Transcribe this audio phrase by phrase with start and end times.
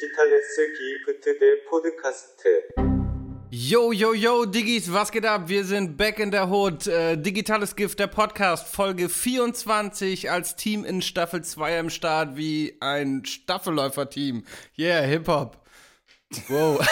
[0.00, 2.42] Digitales Gift der Podcast.
[3.50, 5.48] Yo, yo, yo, Diggis, was geht ab?
[5.48, 6.86] Wir sind back in der Hood.
[6.86, 12.78] Äh, Digitales Gift, der Podcast, Folge 24 als Team in Staffel 2 am Start, wie
[12.80, 14.44] ein Staffelläufer-Team.
[14.78, 15.58] Yeah, Hip-Hop.
[16.48, 16.78] Wow.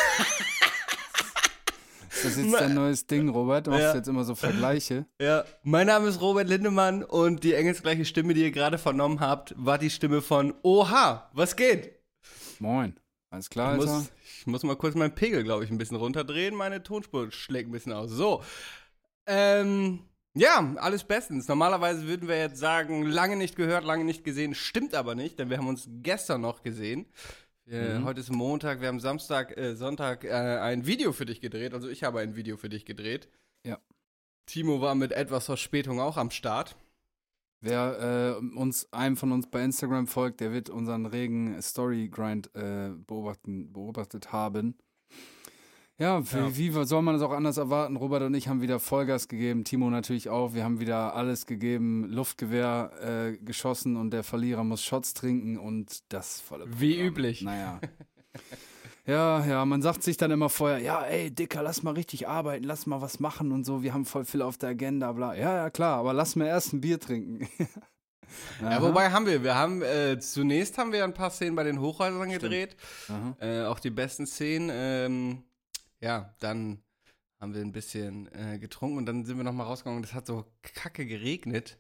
[2.10, 3.68] das ist jetzt dein neues Ding, Robert?
[3.68, 3.94] Du machst ja.
[3.94, 5.06] jetzt immer so Vergleiche.
[5.18, 5.46] Ja.
[5.62, 9.78] Mein Name ist Robert Lindemann und die engelsgleiche Stimme, die ihr gerade vernommen habt, war
[9.78, 11.97] die Stimme von Oha, was geht?
[12.60, 12.98] Moin.
[13.30, 16.54] Alles klar, Ich muss, ich muss mal kurz meinen Pegel, glaube ich, ein bisschen runterdrehen.
[16.54, 18.10] Meine Tonspur schlägt ein bisschen aus.
[18.10, 18.42] So.
[19.26, 20.00] Ähm,
[20.34, 21.46] ja, alles bestens.
[21.48, 24.54] Normalerweise würden wir jetzt sagen, lange nicht gehört, lange nicht gesehen.
[24.54, 27.06] Stimmt aber nicht, denn wir haben uns gestern noch gesehen.
[27.66, 28.04] Äh, Mhm.
[28.06, 31.74] Heute ist Montag, wir haben Samstag, äh, Sonntag äh, ein Video für dich gedreht.
[31.74, 33.28] Also ich habe ein Video für dich gedreht.
[33.66, 33.78] Ja.
[34.46, 36.76] Timo war mit etwas Verspätung auch am Start.
[37.60, 42.90] Wer äh, uns, einem von uns bei Instagram folgt, der wird unseren regen Story-Grind äh,
[43.06, 44.76] beobachten, beobachtet haben.
[46.00, 46.56] Ja, für, Ja.
[46.56, 47.96] wie soll man das auch anders erwarten?
[47.96, 50.54] Robert und ich haben wieder Vollgas gegeben, Timo natürlich auch.
[50.54, 56.04] Wir haben wieder alles gegeben, Luftgewehr äh, geschossen und der Verlierer muss Shots trinken und
[56.12, 57.08] das volle Wie Programm.
[57.08, 57.42] üblich.
[57.42, 57.80] Naja.
[59.08, 62.64] Ja, ja, man sagt sich dann immer vorher, ja, ey, Dicker, lass mal richtig arbeiten,
[62.64, 65.34] lass mal was machen und so, wir haben voll viel auf der Agenda, bla.
[65.34, 67.48] Ja, ja, klar, aber lass mir erst ein Bier trinken.
[68.60, 71.80] Ja, wobei haben wir, wir haben, äh, zunächst haben wir ein paar Szenen bei den
[71.80, 72.76] Hochhäusern gedreht.
[73.08, 73.36] Aha.
[73.40, 74.68] Äh, auch die besten Szenen.
[74.70, 75.42] Ähm,
[76.00, 76.82] ja, dann
[77.40, 80.26] haben wir ein bisschen äh, getrunken und dann sind wir nochmal rausgegangen und es hat
[80.26, 81.78] so kacke geregnet.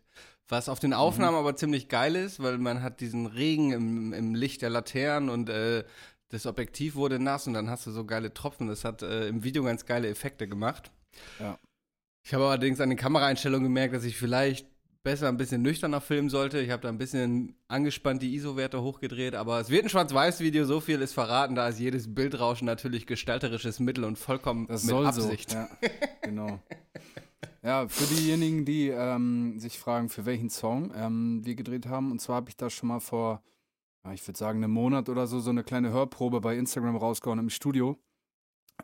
[0.48, 4.34] Was auf den Aufnahmen aber ziemlich geil ist, weil man hat diesen Regen im, im
[4.34, 5.84] Licht der Laternen und äh,
[6.28, 8.68] das Objektiv wurde nass und dann hast du so geile Tropfen.
[8.68, 10.90] Das hat äh, im Video ganz geile Effekte gemacht.
[11.40, 11.58] Ja.
[12.24, 14.66] Ich habe allerdings an den Kameraeinstellungen gemerkt, dass ich vielleicht
[15.02, 16.58] besser ein bisschen nüchterner filmen sollte.
[16.58, 20.80] Ich habe da ein bisschen angespannt die ISO-Werte hochgedreht, aber es wird ein Schwarz-Weiß-Video, so
[20.80, 25.50] viel ist verraten, da ist jedes Bildrauschen natürlich gestalterisches Mittel und vollkommen Das mit Absicht.
[25.50, 25.56] so.
[25.56, 25.68] Ja,
[26.20, 26.60] genau.
[27.62, 32.20] Ja, für diejenigen, die ähm, sich fragen, für welchen Song ähm, wir gedreht haben, und
[32.20, 33.42] zwar habe ich da schon mal vor,
[34.14, 37.50] ich würde sagen, einem Monat oder so, so eine kleine Hörprobe bei Instagram rausgehauen im
[37.50, 37.98] Studio.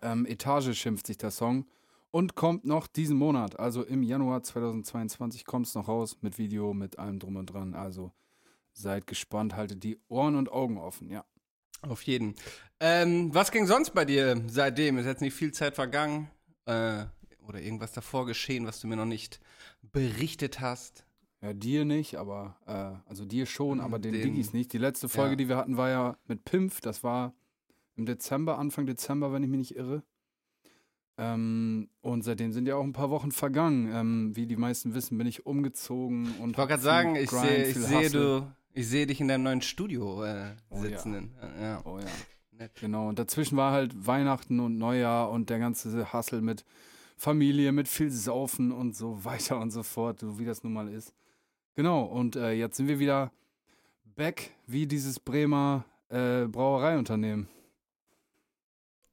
[0.02, 1.66] Ähm, Etage schimpft sich der Song
[2.10, 6.72] und kommt noch diesen Monat, also im Januar 2022 kommt es noch raus mit Video,
[6.72, 7.74] mit allem drum und dran.
[7.74, 8.12] Also
[8.72, 11.24] seid gespannt, haltet die Ohren und Augen offen, ja.
[11.82, 12.34] Auf jeden.
[12.80, 14.96] Ähm, was ging sonst bei dir seitdem?
[14.96, 16.30] Ist jetzt nicht viel Zeit vergangen
[16.66, 17.04] äh,
[17.46, 19.40] oder irgendwas davor geschehen, was du mir noch nicht
[19.82, 21.04] berichtet hast?
[21.44, 24.72] Ja, dir nicht, aber, äh, also dir schon, aber den, Den- Diggis nicht.
[24.72, 25.36] Die letzte Folge, Ja.
[25.36, 26.80] die wir hatten, war ja mit Pimpf.
[26.80, 27.34] Das war
[27.96, 30.02] im Dezember, Anfang Dezember, wenn ich mich nicht irre.
[31.16, 33.88] Ähm, und seitdem sind ja auch ein paar Wochen vergangen.
[33.92, 36.52] Ähm, wie die meisten wissen, bin ich umgezogen und.
[36.52, 38.10] Ich wollte gerade sagen, ich sehe Hustle.
[38.10, 40.82] du, ich sehe dich in deinem neuen Studio äh, Oh ja.
[40.82, 41.30] sitzen.
[41.60, 41.82] ja.
[41.84, 42.06] Oh ja.
[42.58, 42.72] Nett.
[42.80, 43.08] Genau.
[43.08, 46.64] Und dazwischen war halt Weihnachten und Neujahr und der ganze Hassel mit
[47.16, 50.88] Familie, mit viel Saufen und so weiter und so fort, so wie das nun mal
[50.88, 51.12] ist.
[51.74, 52.02] Genau.
[52.04, 53.32] Und äh, jetzt sind wir wieder
[54.16, 57.48] back wie dieses Bremer äh, Brauereiunternehmen.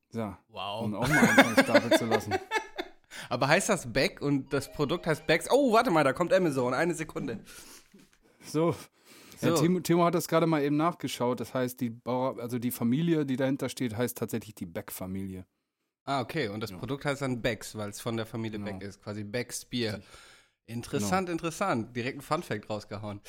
[0.09, 0.83] So, Wow.
[0.85, 2.33] um auch mal einen vom Stapel zu lassen.
[3.29, 5.47] Aber heißt das Beck und das Produkt heißt Becks?
[5.49, 6.73] Oh, warte mal, da kommt Amazon.
[6.73, 7.39] Eine Sekunde.
[8.45, 8.75] So.
[9.41, 9.61] Ja, So.
[9.61, 11.39] Timo, Timo hat das gerade mal eben nachgeschaut.
[11.39, 15.45] Das heißt, die Bauer, also die Familie, die dahinter steht, heißt tatsächlich die Beck-Familie.
[16.03, 16.49] Ah, okay.
[16.49, 16.77] Und das Ja.
[16.77, 18.71] Produkt heißt dann Becks, weil es von der Familie Genau.
[18.71, 19.01] Beck ist.
[19.01, 20.01] Quasi Becks Bier.
[20.67, 21.95] Interessant, interessant.
[21.95, 23.19] Direkt ein Funfact rausgehauen.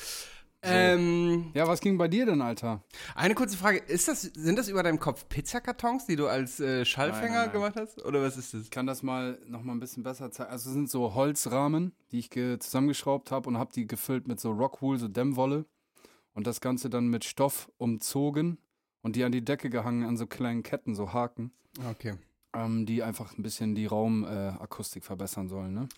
[0.65, 2.81] Ähm, Ja, was ging bei dir denn, Alter?
[3.15, 3.79] eine kurze Frage.
[3.79, 7.43] Ist das, sind das über deinem Kopf Pizzakartons, die du als äh, Schallfänger Nein, nein,
[7.47, 7.53] nein.
[7.53, 8.01] gemacht hast?
[8.05, 8.61] Oder was ist das?
[8.61, 10.49] Ich kann das mal noch mal ein bisschen besser zeigen.
[10.51, 14.39] Also es sind so Holzrahmen, die ich ge- zusammengeschraubt habe und habe die gefüllt mit
[14.39, 15.65] so Rockwool, so Dämmwolle
[16.33, 18.57] und das Ganze dann mit Stoff umzogen
[19.01, 21.51] und die an die Decke gehangen an so kleinen Ketten, so Haken,
[21.89, 22.13] Okay.
[22.55, 25.73] ähm, die einfach ein bisschen die Raumakustik äh, verbessern sollen.
[25.73, 25.89] Ne?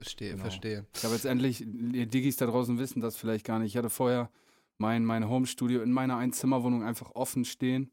[0.00, 0.42] Verstehe, Genau.
[0.42, 0.86] verstehe.
[0.96, 3.72] Ich habe jetzt endlich, die Diggis da draußen wissen das vielleicht gar nicht.
[3.72, 4.30] Ich hatte vorher
[4.78, 7.90] mein, mein Homestudio in meiner Einzimmerwohnung einfach offen stehen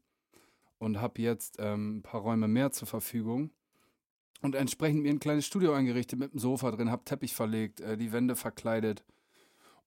[0.78, 3.50] und habe jetzt ähm, ein paar Räume mehr zur Verfügung.
[4.40, 7.96] Und entsprechend mir ein kleines Studio eingerichtet mit einem Sofa drin, habe Teppich verlegt, äh,
[7.98, 9.04] die Wände verkleidet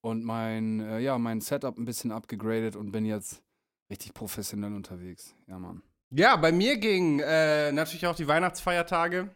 [0.01, 3.41] und mein, äh, ja, mein Setup ein bisschen abgegradet und bin jetzt
[3.89, 5.33] richtig professionell unterwegs.
[5.47, 5.81] Ja, Mann.
[6.11, 9.33] Ja, bei mir ging äh, natürlich auch die Weihnachtsfeiertage.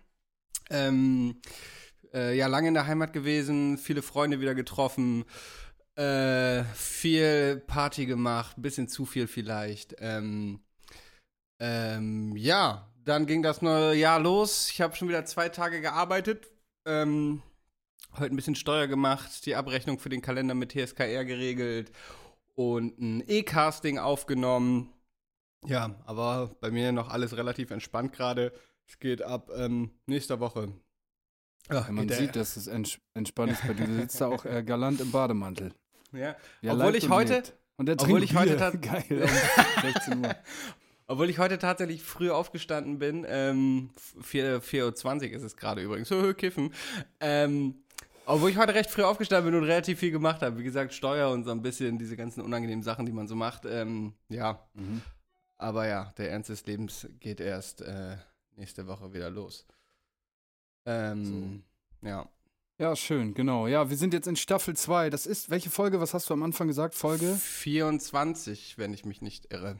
[0.69, 1.37] Ähm,
[2.15, 5.25] äh, ja, lange in der Heimat gewesen, viele Freunde wieder getroffen,
[5.95, 9.95] äh, viel Party gemacht, bisschen zu viel vielleicht.
[9.99, 10.61] Ähm,
[11.59, 14.69] ähm, ja, dann ging das neue Jahr los.
[14.71, 16.47] Ich habe schon wieder zwei Tage gearbeitet.
[16.85, 17.41] Ähm,
[18.13, 21.91] heute ein bisschen Steuer gemacht, die Abrechnung für den Kalender mit TSKR geregelt
[22.55, 24.93] und ein E-Casting aufgenommen.
[25.65, 28.53] Ja, aber bei mir noch alles relativ entspannt gerade.
[28.87, 30.73] Es geht ab ähm, nächster Woche.
[31.69, 33.85] Ach, Ja, man der- sieht, dass es ents entspannt ist bei dir.
[33.87, 35.71] Du sitzt da auch äh, galant im Bademantel.
[36.11, 36.35] Ja.
[36.61, 37.53] Ja, Obwohl ich heute- lebt.
[37.77, 38.71] Und der obwohl trinkt ich heute Bier.
[38.81, 39.03] Geil,
[39.75, 40.35] um 16 Uhr.
[41.07, 43.89] Obwohl ich heute tatsächlich früh aufgestanden bin, ähm,
[44.21, 46.73] 4 4.20 Uhr ist es gerade übrigens, so kiffen.
[47.19, 47.75] Ähm,
[48.25, 50.57] obwohl ich heute recht früh aufgestanden bin und relativ viel gemacht habe.
[50.57, 53.65] Wie gesagt, Steuer und so ein bisschen diese ganzen unangenehmen Sachen, die man so macht.
[53.65, 55.01] Ähm, ja, Mhm.
[55.57, 58.15] aber ja, der Ernst des Lebens geht erst äh,
[58.55, 59.65] nächste Woche wieder los.
[60.85, 61.63] Ähm,
[62.01, 62.29] ja.
[62.77, 63.67] Ja, schön, genau.
[63.67, 65.09] Ja, wir sind jetzt in Staffel 2.
[65.09, 66.93] Das ist, welche Folge, was hast du am Anfang gesagt?
[66.93, 67.35] Folge?
[67.35, 69.79] 24, wenn ich mich nicht irre.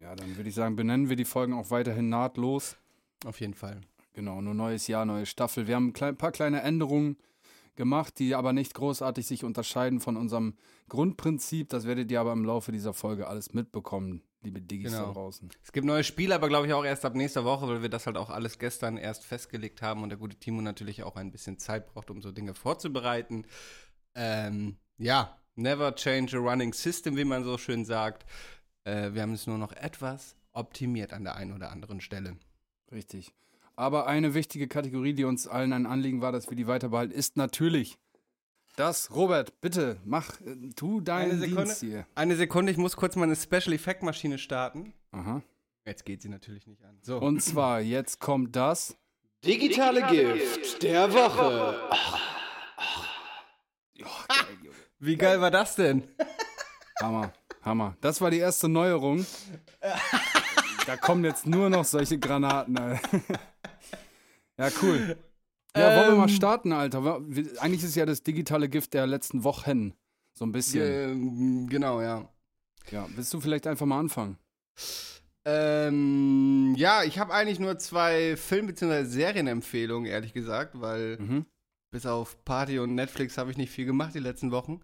[0.00, 2.76] Ja, dann würde ich sagen, benennen wir die Folgen auch weiterhin nahtlos.
[3.24, 3.80] Auf jeden Fall.
[4.12, 5.66] Genau, nur neues Jahr, neue Staffel.
[5.66, 7.16] Wir haben ein klein, paar kleine Änderungen
[7.74, 10.54] gemacht, die aber nicht großartig sich unterscheiden von unserem
[10.90, 11.70] Grundprinzip.
[11.70, 15.06] Das werdet ihr aber im Laufe dieser Folge alles mitbekommen, liebe Diggis Genau.
[15.06, 15.48] da draußen.
[15.62, 18.06] Es gibt neue Spiele, aber glaube ich auch erst ab nächster Woche, weil wir das
[18.06, 21.58] halt auch alles gestern erst festgelegt haben und der gute Timo natürlich auch ein bisschen
[21.58, 23.46] Zeit braucht, um so Dinge vorzubereiten.
[24.14, 28.24] Ähm, ja, never change a running system, wie man so schön sagt.
[28.84, 32.36] Äh, wir haben es nur noch etwas optimiert an der einen oder anderen Stelle.
[32.92, 33.32] Richtig.
[33.76, 37.36] Aber eine wichtige Kategorie, die uns allen ein Anliegen war, dass wir die weiterbehalten, ist
[37.36, 37.98] natürlich
[38.76, 39.10] das.
[39.14, 41.40] Robert, bitte, mach, äh, tu deinen.
[41.40, 42.06] Dienst hier.
[42.14, 44.92] Eine Sekunde, ich muss kurz meine Special Effect Maschine starten.
[45.12, 45.42] Aha.
[45.86, 46.98] Jetzt geht sie natürlich nicht an.
[47.02, 47.18] So.
[47.18, 48.96] Und zwar, jetzt kommt das.
[49.44, 51.76] Digitale Gift der Woche.
[54.98, 56.02] wie geil war das denn?
[57.00, 57.32] Hammer,
[57.62, 57.96] Hammer.
[58.00, 59.26] Das war die erste Neuerung.
[60.86, 62.78] Da kommen jetzt nur noch solche Granaten.
[62.78, 63.20] Alter.
[64.56, 65.16] Ja, cool.
[65.76, 66.34] Ja, wollen wir mal Ähm.
[66.34, 67.20] starten, Alter?
[67.58, 69.92] Eigentlich ist ja das digitale Gift der letzten Wochen.
[70.32, 70.82] So ein bisschen.
[70.84, 72.28] Ähm, genau, ja.
[72.90, 74.36] Ja, willst du vielleicht einfach mal anfangen?
[75.44, 79.04] Ähm, ja, ich habe eigentlich nur zwei Film- bzw.
[79.04, 81.46] Serienempfehlungen, ehrlich gesagt, weil Mhm.
[81.90, 84.80] bis auf Party und Netflix habe ich nicht viel gemacht die letzten Wochen.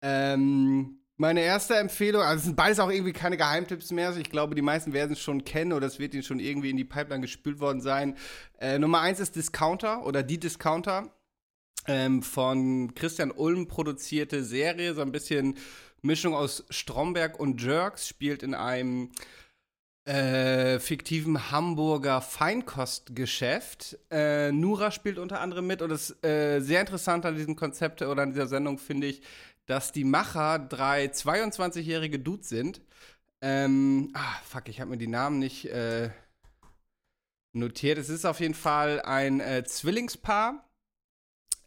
[0.00, 4.16] Ähm, meine erste Empfehlung, also es sind beides auch irgendwie keine Geheimtipps mehr.
[4.16, 6.76] Ich glaube, die meisten werden es schon kennen oder es wird ihnen schon irgendwie in
[6.76, 8.16] die Pipeline gespült worden sein.
[8.58, 11.10] Äh, Nummer eins ist Discounter oder Die Discounter.
[11.88, 15.56] Ähm, von Christian Ulm produzierte Serie, so ein bisschen
[16.00, 19.10] Mischung aus Stromberg und Jerks, spielt in einem
[20.04, 23.98] äh, fiktiven Hamburger Feinkostgeschäft.
[24.10, 28.22] Äh, Nura spielt unter anderem mit und das äh, sehr interessant an diesem Konzept oder
[28.22, 29.22] an dieser Sendung finde ich,
[29.66, 32.80] dass die Macher drei 22-jährige Dudes sind.
[33.40, 36.10] Ähm, ah, fuck, ich habe mir die Namen nicht äh,
[37.52, 37.98] notiert.
[37.98, 40.68] Es ist auf jeden Fall ein äh, Zwillingspaar.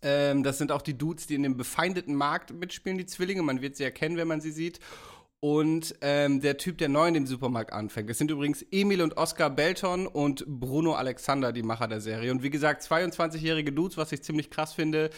[0.02, 3.42] Ähm, das sind auch die Dudes, die in dem befeindeten Markt mitspielen, die Zwillinge.
[3.42, 4.80] Man wird sie erkennen, wenn man sie sieht.
[5.42, 8.10] Und ähm, der Typ, der neu in dem Supermarkt anfängt.
[8.10, 12.32] Es sind übrigens Emil und Oskar Belton und Bruno Alexander, die Macher der Serie.
[12.32, 15.12] Und wie gesagt, 22-jährige Dudes, was ich ziemlich krass finde,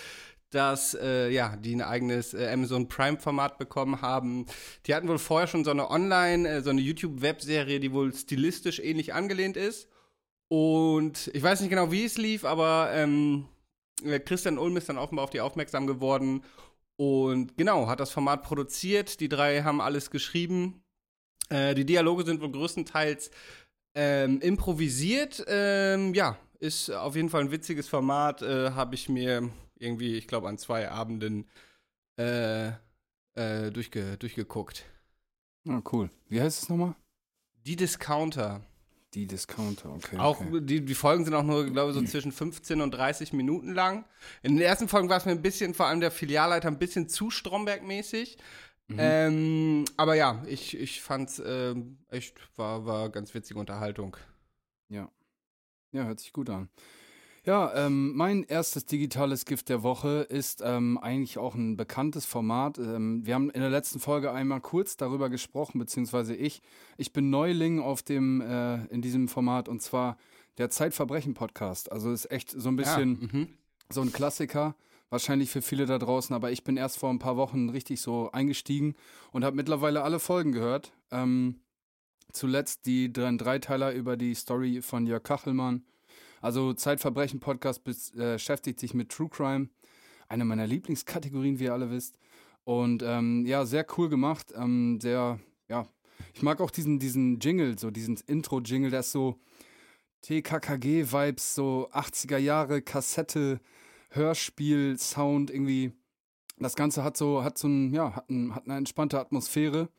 [0.49, 4.45] dass äh, ja, die ein eigenes äh, Amazon Prime-Format bekommen haben.
[4.85, 8.79] Die hatten wohl vorher schon so eine Online, äh, so eine YouTube-Webserie, die wohl stilistisch
[8.79, 9.89] ähnlich angelehnt ist.
[10.49, 13.47] Und ich weiß nicht genau, wie es lief, aber ähm,
[14.03, 16.43] äh, Christian Ulm ist dann offenbar auf die aufmerksam geworden
[16.97, 19.19] und genau, hat das Format produziert.
[19.19, 20.83] Die drei haben alles geschrieben.
[21.49, 23.29] Äh, die Dialoge sind wohl größtenteils
[23.95, 25.45] ähm, improvisiert.
[25.47, 28.41] Ähm, ja, ist auf jeden Fall ein witziges Format.
[28.41, 31.47] Äh, Habe ich mir irgendwie, ich glaube, an zwei Abenden
[32.17, 32.67] äh,
[33.35, 34.85] äh, durchge durchgeguckt.
[35.65, 36.09] Ja, cool.
[36.29, 36.95] Wie heißt es nochmal?
[37.65, 38.65] Die Discounter.
[39.13, 40.17] Die Discounter, okay.
[40.17, 40.61] Auch okay.
[40.61, 44.05] die, die Folgen sind auch nur, glaube ich, so zwischen 15 und 30 Minuten lang.
[44.43, 47.07] In den ersten Folgen war es mir ein bisschen, vor allem der Filialleiter, ein bisschen
[47.07, 48.37] zu Stromberg-mäßig.
[48.89, 48.97] Mhm.
[48.99, 54.17] Ähm, aber ja, ich, ich fand's ähm, echt, war, war ganz witzige Unterhaltung.
[54.89, 55.09] Ja.
[55.91, 56.69] Ja, hört sich gut an.
[57.47, 62.77] Ja, ähm, mein erstes digitales Gift der Woche ist ähm, eigentlich auch ein bekanntes Format.
[62.77, 66.61] Ähm, wir haben in der letzten Folge einmal kurz darüber gesprochen, beziehungsweise ich.
[66.97, 70.17] Ich bin Neuling auf dem, äh, in diesem Format und zwar
[70.57, 71.89] der Zeitverbrechen-Podcast.
[71.89, 73.47] Also ist echt so ein bisschen Ja, mhm.
[73.89, 74.75] so ein Klassiker,
[75.09, 78.29] wahrscheinlich für viele da draußen, aber ich bin erst vor ein paar Wochen richtig so
[78.33, 78.93] eingestiegen
[79.31, 80.91] und habe mittlerweile alle Folgen gehört.
[81.11, 81.61] Ähm,
[82.33, 85.85] zuletzt die drei Dreiteiler über die Story von Jörg Kachelmann.
[86.41, 89.69] Also Zeitverbrechen-Podcast bis- äh, beschäftigt sich mit True Crime,
[90.27, 92.17] eine meiner Lieblingskategorien, wie ihr alle wisst.
[92.63, 95.39] Und ähm, ja, sehr cool gemacht, ähm, sehr,
[95.69, 95.87] ja,
[96.33, 99.39] ich mag auch diesen, diesen Jingle, so diesen Intro-Jingle, der ist so
[100.21, 103.59] TKKG-Vibes, so 80er Jahre Kassette,
[104.09, 105.91] Hörspiel, Sound, irgendwie.
[106.59, 109.89] Das Ganze hat so, hat so ein, ja, hat, ein, hat eine entspannte Atmosphäre.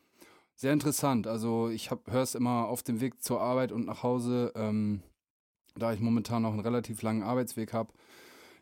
[0.55, 1.25] sehr interessant.
[1.25, 5.01] Also ich höre es immer auf dem Weg zur Arbeit und nach Hause, ähm,
[5.79, 7.91] da ich momentan noch einen relativ langen Arbeitsweg habe.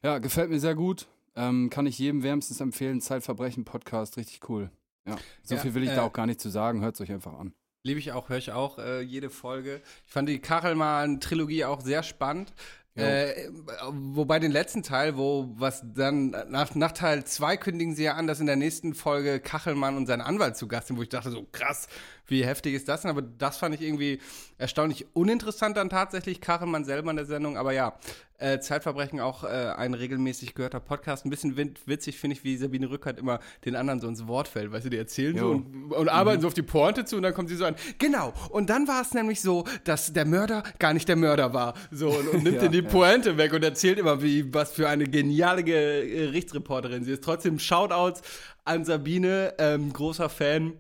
[0.04, 1.08] Ja, gefällt mir sehr gut.
[1.36, 3.02] Ähm, kann ich jedem wärmstens empfehlen.
[3.02, 4.72] Zeitverbrechen-Podcast, richtig cool.
[5.08, 6.82] Ja, so Ja, viel will ich äh, da auch gar nicht zu sagen.
[6.82, 7.54] Hört es euch einfach an.
[7.84, 9.82] Liebe ich auch, höre ich auch äh, jede Folge.
[10.06, 12.54] Ich fand die Kachelmann-Trilogie auch sehr spannend.
[12.98, 13.50] Äh,
[13.90, 18.28] wobei den letzten Teil, wo was dann nach, nach Teil 2 kündigen sie ja an,
[18.28, 21.30] dass in der nächsten Folge Kachelmann und sein Anwalt zu Gast sind, wo ich dachte,
[21.30, 21.88] so krass,
[22.26, 23.12] wie heftig ist das denn?
[23.12, 24.20] Aber das fand ich irgendwie
[24.58, 27.58] erstaunlich uninteressant dann tatsächlich, Kachelmann selber in der Sendung.
[27.58, 27.98] Aber ja,
[28.40, 31.26] äh, Zeitverbrechen auch äh, ein regelmäßig gehörter Podcast.
[31.26, 34.72] Ein bisschen witzig finde ich, wie Sabine Rückert immer den anderen so ins Wort fällt.
[34.72, 35.52] Weißt du, die erzählen so Jo.
[35.56, 37.76] und, und arbeiten so auf die Pointe zu und dann kommt sie so an.
[37.98, 38.34] Genau.
[38.50, 41.74] Und dann war es nämlich so, dass der Mörder gar nicht der Mörder war.
[41.92, 42.92] So und, und nimmt Ja, dir die ja.
[42.92, 47.24] Pointe weg und erzählt immer, wie was für eine geniale Ge- Gerichtsreporterin sie ist.
[47.24, 48.22] Trotzdem Shoutouts
[48.66, 50.74] an Sabine, ähm, großer Fan.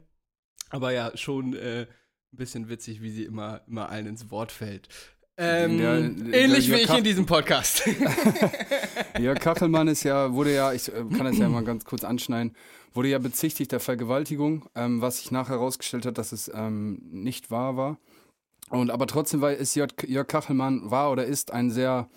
[0.69, 1.87] Aber ja, schon äh,
[2.33, 4.89] ein bisschen witzig, wie sie immer, immer allen ins Wort fällt.
[5.39, 7.83] Ähm, Der- der- ähnlich der wie ich in diesem Podcast.
[9.19, 12.55] Jörg Kachelmann ist ja, wurde ja, ich äh, kann das ja mal ganz kurz anschneiden,
[12.93, 17.51] wurde ja bezichtigt der Vergewaltigung, ähm, was sich nachher herausgestellt hat, dass es ähm, nicht
[17.51, 17.97] wahr war.
[18.69, 22.09] Und aber trotzdem war, ist Jörg, Jörg Kachelmann, war oder ist ein sehr,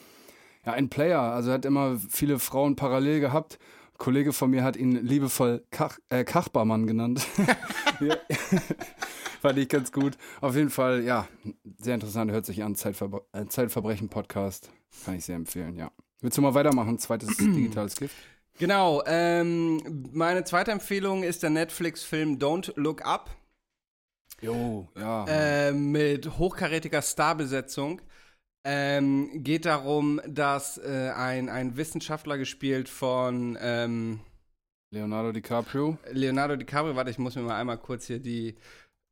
[0.64, 1.20] ja, ein Player.
[1.20, 3.58] Also er hat immer viele Frauen parallel gehabt.
[4.00, 7.20] Kollege von mir hat ihn liebevoll Kach, äh, Kachbarmann genannt.
[9.42, 10.16] Fand ich ganz gut.
[10.40, 11.28] Auf jeden Fall, ja,
[11.78, 12.74] sehr interessant, hört sich an.
[12.74, 14.70] Zeitverbre äh, Zeitverbrechen-Podcast.
[15.04, 15.92] Kann ich sehr empfehlen, ja.
[16.22, 16.98] Willst du mal weitermachen?
[16.98, 18.16] Zweites digitales Gift.
[18.58, 23.30] Genau, ähm, meine zweite Empfehlung ist der Netflix-Film Don't Look Up
[24.40, 25.26] Jo, ja.
[25.28, 28.00] äh, mit hochkarätiger Starbesetzung.
[28.62, 34.20] Ähm, geht darum, dass äh, ein, ein Wissenschaftler gespielt von ähm,
[34.92, 35.98] Leonardo DiCaprio.
[36.10, 38.56] Leonardo DiCaprio, warte, ich muss mir mal einmal kurz hier die,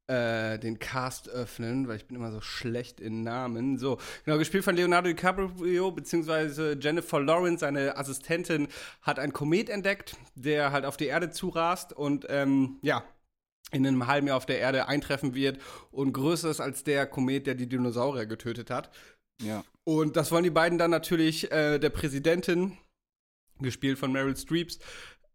[0.07, 3.79] äh, den Cast öffnen, weil ich bin immer so schlecht in Namen.
[3.79, 8.69] So, genau, gespielt von Leonardo DiCaprio, beziehungsweise Jennifer Lawrence, seine Assistentin,
[9.01, 13.03] hat einen Komet entdeckt, der halt auf die Erde zurast und, ähm, ja,
[13.71, 15.59] in einem halben Jahr auf der Erde eintreffen wird
[15.91, 18.91] und größer ist als der Komet, der die Dinosaurier getötet hat.
[19.43, 19.65] Ja.
[19.85, 22.77] Und das wollen die beiden dann natürlich äh, der Präsidentin,
[23.61, 24.79] gespielt von Meryl Streeps,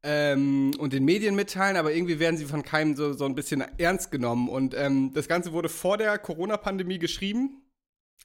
[0.03, 3.61] ähm, und den Medien mitteilen, aber irgendwie werden sie von keinem so, so ein bisschen
[3.77, 4.49] ernst genommen.
[4.49, 7.61] Und ähm, das Ganze wurde vor der Corona-Pandemie geschrieben.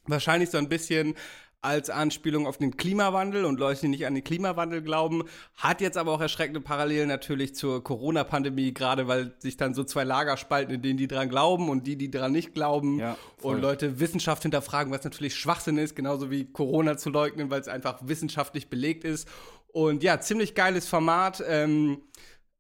[0.05, 1.15] Wahrscheinlich so ein bisschen
[1.61, 5.25] als Anspielung auf den Klimawandel und Leute, die nicht an den Klimawandel glauben,
[5.57, 10.05] hat jetzt aber auch erschreckende Parallelen natürlich zur Corona-Pandemie, gerade weil sich dann so zwei
[10.05, 13.01] Lager spalten, in denen die dran glauben und die, die dran nicht glauben.
[13.01, 17.61] Ja, und Leute Wissenschaft hinterfragen, was natürlich Schwachsinn ist, genauso wie Corona zu leugnen, weil
[17.61, 19.29] es einfach wissenschaftlich belegt ist.
[19.73, 21.43] Und ja, ziemlich geiles Format.
[21.47, 22.03] Ähm,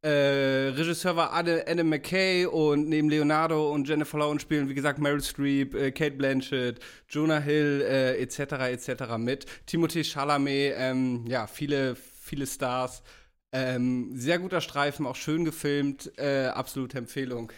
[0.02, 5.00] äh, Regisseur war Anne, Anne McKay und neben Leonardo und Jennifer Lawrence spielen, wie gesagt,
[5.00, 6.78] Meryl Streep, äh, Kate Blanchett,
[7.08, 8.38] Jonah Hill, äh, etc.,
[8.70, 9.16] etc.
[9.18, 9.46] mit.
[9.66, 13.02] Timothée Chalamet, ähm, ja, viele, viele Stars.
[13.50, 17.50] Ähm, sehr guter Streifen, auch schön gefilmt, äh, absolute Empfehlung.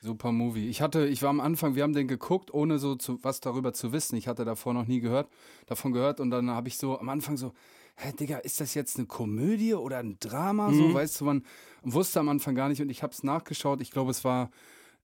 [0.00, 0.68] Super Movie.
[0.68, 3.72] Ich hatte, ich war am Anfang, wir haben den geguckt, ohne so zu, was darüber
[3.72, 4.16] zu wissen.
[4.16, 5.28] Ich hatte davor noch nie gehört,
[5.66, 7.52] davon gehört und dann habe ich so am Anfang so,
[7.96, 10.72] hä, Digga, ist das jetzt eine Komödie oder ein Drama?
[10.72, 11.42] So, weißt du, man
[11.82, 13.80] wusste am Anfang gar nicht und ich habe es nachgeschaut.
[13.80, 14.50] Ich glaube, es war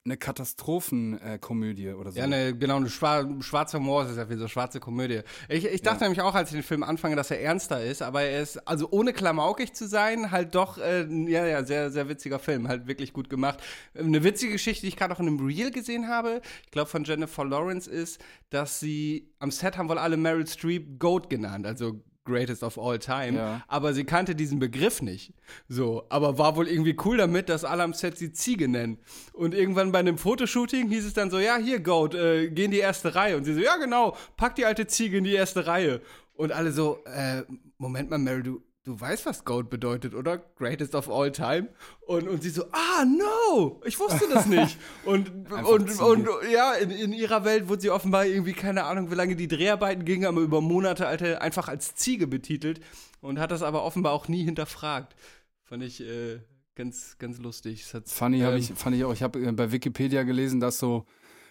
[0.04, 2.18] eine Katastrophenkomödie oder so.
[2.18, 5.20] Ja, ne, genau, eine schwar schwarze Humor ist ja wie so schwarze Komödie.
[5.48, 8.22] Ich, ich dachte nämlich auch, als ich den Film anfange, dass er ernster ist, aber
[8.22, 12.40] er ist, also ohne klamaukig zu sein, halt doch, äh, ja, ja, sehr, sehr witziger
[12.40, 13.62] Film, halt wirklich gut gemacht.
[13.94, 17.04] Eine witzige Geschichte, die ich gerade auch in einem Reel gesehen habe, ich glaube von
[17.04, 18.20] Jennifer Lawrence, ist,
[18.50, 22.98] dass sie, am Set haben wohl alle Meryl Streep Goat genannt, also Greatest of All
[22.98, 23.62] Time, Ja.
[23.68, 25.34] aber sie kannte diesen Begriff nicht.
[25.68, 28.98] So, aber war wohl irgendwie cool damit, dass alle am Set sie Ziege nennen.
[29.32, 32.70] Und irgendwann bei einem Fotoshooting hieß es dann so, ja, hier, Goat, äh, geh in
[32.70, 33.36] die erste Reihe.
[33.36, 36.00] Und sie so, ja, genau, pack die alte Ziege in die erste Reihe.
[36.34, 37.42] Und alle so, äh,
[37.78, 40.38] Moment mal, Mary, du, du weißt, was Goat bedeutet, oder?
[40.38, 41.68] Greatest of All Time.
[42.00, 44.78] Und, und sie so, ah, no, ich wusste das nicht.
[45.04, 49.14] und, und, und, ja, in, in ihrer Welt wurde sie offenbar irgendwie, keine Ahnung, wie
[49.14, 52.80] lange die Dreharbeiten gingen, aber über Monate alte, einfach als Ziege betitelt
[53.20, 55.14] und hat das aber offenbar auch nie hinterfragt.
[55.62, 56.40] Fand ich äh,
[56.74, 57.84] ganz, ganz lustig.
[58.06, 59.12] Funny habe ähm, ich, fand ich auch.
[59.12, 61.06] Ich habe äh, bei Wikipedia gelesen, dass so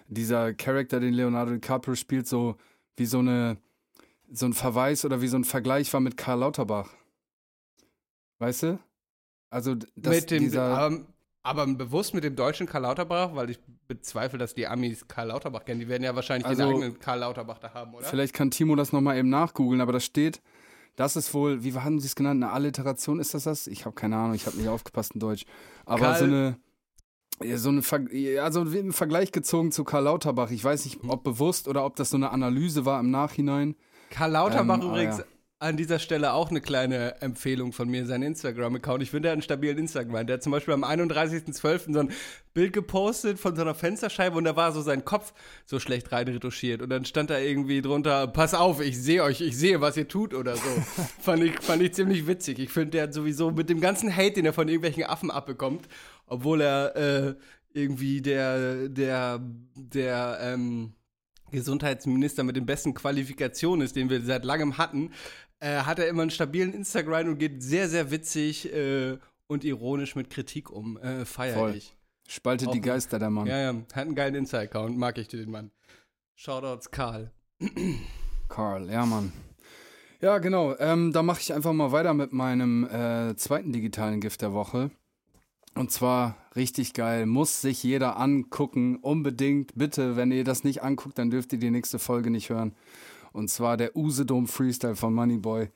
[0.08, 2.58] dieser Charakter, den Leonardo DiCaprio spielt, so
[2.98, 3.58] wie so eine
[4.34, 6.90] so ein Verweis oder wie so ein Vergleich war mit Karl Lauterbach.
[8.42, 8.80] Weißt du?
[9.52, 11.06] Also d- dass mit dem, dieser aber,
[11.44, 15.64] aber bewusst mit dem deutschen Karl Lauterbach, weil ich bezweifle, dass die Amis Karl Lauterbach
[15.64, 15.80] kennen.
[15.80, 18.06] Die werden ja wahrscheinlich Also, ihren eigenen Karl Lauterbach da haben, oder?
[18.08, 20.42] vielleicht kann Timo das nochmal eben nachgoogeln, aber da steht,
[20.96, 23.68] das ist wohl, wie haben sie es genannt, eine Alliteration ist das das?
[23.68, 25.46] Ich habe keine Ahnung, ich habe nicht aufgepasst in Deutsch.
[25.86, 26.58] Aber Karl- so eine
[27.44, 30.50] Ja, so eine also im Vergleich gezogen zu Karl Lauterbach.
[30.52, 33.76] Ich weiß nicht, ob bewusst oder ob das so eine Analyse war im Nachhinein.
[34.10, 35.24] Karl Lauterbach Ähm, ah, übrigens ja.
[35.62, 39.04] An dieser Stelle auch eine kleine Empfehlung von mir, sein Instagram-Account.
[39.04, 40.26] Ich finde, er hat einen stabilen Instagram.
[40.26, 41.94] Der hat zum Beispiel am 31.12.
[41.94, 42.12] so ein
[42.56, 45.34] Bild gepostet von so einer Fensterscheibe und da war so sein Kopf
[45.68, 46.82] so schlecht reinretuschiert.
[46.82, 50.08] Und dann stand da irgendwie drunter, pass auf, ich sehe euch, ich sehe, was ihr
[50.08, 50.84] tut oder so.
[51.22, 52.58] fand, ich, fand ich ziemlich witzig.
[52.58, 55.88] Ich finde, der hat sowieso mit dem ganzen Hate, den er von irgendwelchen Affen abbekommt,
[56.26, 57.36] obwohl er äh,
[57.72, 59.40] irgendwie der, der,
[59.76, 60.94] der, ähm,
[61.52, 65.12] Gesundheitsminister mit den besten Qualifikationen ist, den wir seit langem hatten,
[65.62, 70.16] äh, hat er immer einen stabilen Instagram und geht sehr, sehr witzig äh, und ironisch
[70.16, 70.98] mit Kritik um.
[70.98, 71.76] Äh, Feier Voll.
[71.76, 71.96] ich.
[72.28, 73.48] Spaltet Auch- die Geister, der Mann.
[73.48, 75.72] Ja, ja, hat einen geilen Insta-Account, mag ich den Mann.
[76.36, 77.32] Shoutouts Karl.
[78.50, 79.32] Karl, ja, Mann.
[80.22, 80.76] Ja, genau.
[80.78, 84.92] Ähm, da mache ich einfach mal weiter mit meinem äh, zweiten digitalen Gift der Woche.
[85.74, 87.26] Und zwar richtig geil.
[87.26, 88.98] Muss sich jeder angucken.
[88.98, 89.74] Unbedingt.
[89.76, 92.76] Bitte, wenn ihr das nicht anguckt, dann dürft ihr die nächste Folge nicht hören.
[93.32, 95.70] Und zwar der Usedom Freestyle von Moneyboy.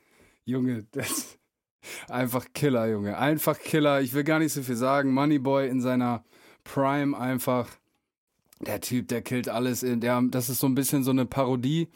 [0.43, 1.39] Junge, das ist
[2.09, 3.17] einfach Killer, Junge.
[3.17, 4.01] Einfach Killer.
[4.01, 5.13] Ich will gar nicht so viel sagen.
[5.13, 6.23] Moneyboy in seiner
[6.63, 7.69] Prime einfach.
[8.59, 9.83] Der Typ, der killt alles.
[9.83, 11.89] In der, das ist so ein bisschen so eine Parodie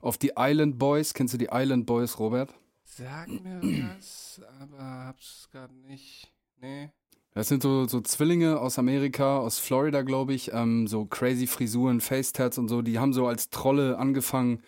[0.00, 1.14] auf die Island Boys.
[1.14, 2.54] Kennst du die Island Boys, Robert?
[2.84, 3.60] Sag mir
[3.96, 6.32] was, aber hab's gerade nicht.
[6.60, 6.90] Nee.
[7.32, 10.52] Das sind so, so Zwillinge aus Amerika, aus Florida, glaube ich.
[10.52, 12.80] Ähm, so crazy Frisuren, Facetats und so.
[12.80, 14.62] Die haben so als Trolle angefangen,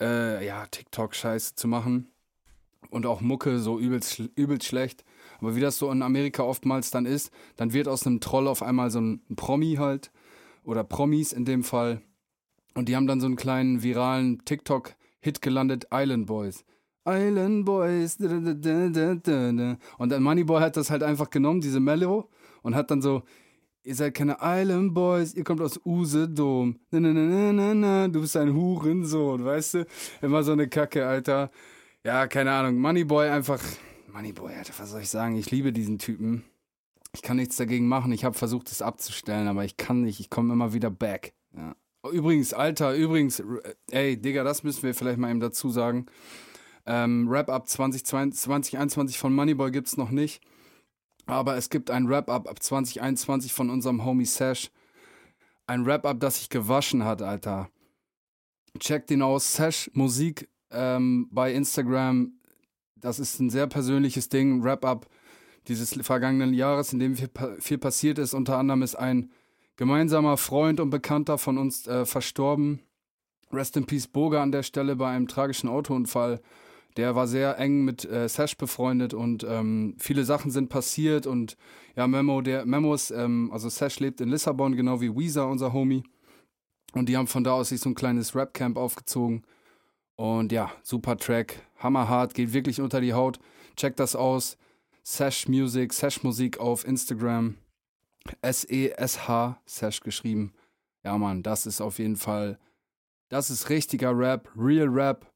[0.00, 2.10] äh, ja, TikTok-Scheiße zu machen.
[2.90, 5.04] Und auch Mucke, so übelst, übelst schlecht.
[5.40, 8.62] Aber wie das so in Amerika oftmals dann ist, dann wird aus einem Troll auf
[8.62, 10.12] einmal so ein Promi halt.
[10.64, 12.02] Oder Promis in dem Fall.
[12.74, 16.64] Und die haben dann so einen kleinen viralen TikTok-Hit gelandet, Island Boys.
[17.06, 18.16] Island Boys.
[18.18, 22.28] Und dann Moneyboy hat das halt einfach genommen, diese Mellow,
[22.62, 23.22] und hat dann so,
[23.84, 26.80] ihr seid keine Island Boys, ihr kommt aus Usedom.
[26.90, 29.86] Na, na, na, na, na, du bist ein Hurensohn, weißt du?
[30.22, 31.50] Immer so eine Kacke, Alter.
[32.02, 32.78] Ja, keine Ahnung.
[32.78, 33.60] Moneyboy einfach,
[34.12, 35.36] Moneyboy, Alter, was soll ich sagen?
[35.36, 36.44] Ich liebe diesen Typen.
[37.14, 38.10] Ich kann nichts dagegen machen.
[38.12, 40.18] Ich habe versucht, es abzustellen, aber ich kann nicht.
[40.18, 41.34] Ich komme immer wieder back.
[41.56, 41.76] Ja.
[42.10, 43.42] Übrigens, Alter, übrigens,
[43.90, 46.06] ey, Digga, das müssen wir vielleicht mal eben dazu sagen.
[46.86, 50.42] Ähm, Wrap-Up 2022 2021 von Moneyboy gibt's noch nicht.
[51.26, 54.70] Aber es gibt ein Wrap-Up ab 2021 von unserem Homie Sash.
[55.66, 57.70] Ein Wrap-Up, das sich gewaschen hat, Alter.
[58.78, 59.54] Checkt ihn aus.
[59.54, 62.32] Sash Musik ähm, bei Instagram.
[62.96, 64.62] Das ist ein sehr persönliches Ding.
[64.62, 65.08] Wrap-Up
[65.68, 68.34] dieses vergangenen Jahres, in dem viel, viel passiert ist.
[68.34, 69.30] Unter anderem ist ein
[69.76, 72.80] gemeinsamer Freund und Bekannter von uns äh, verstorben.
[73.52, 76.40] Rest in Peace Boga an der Stelle bei einem tragischen Autounfall.
[76.96, 81.56] Der war sehr eng mit äh, Sash befreundet und ähm, viele Sachen sind passiert und
[81.96, 86.04] ja, Memo, der Memos, ähm, also Sash lebt in Lissabon, genau wie Weezer, unser Homie.
[86.92, 89.44] Und die haben von da aus sich so ein kleines Rap-Camp aufgezogen.
[90.16, 93.40] Und ja, super Track, hammerhart, geht wirklich unter die Haut.
[93.76, 94.56] Checkt das aus.
[95.02, 97.56] Sash Music, Sash Musik auf Instagram.
[98.40, 100.52] S-E-S-H, Sash geschrieben.
[101.04, 102.58] Ja, Mann, das ist auf jeden Fall,
[103.28, 105.30] das ist richtiger Rap, Real Rap,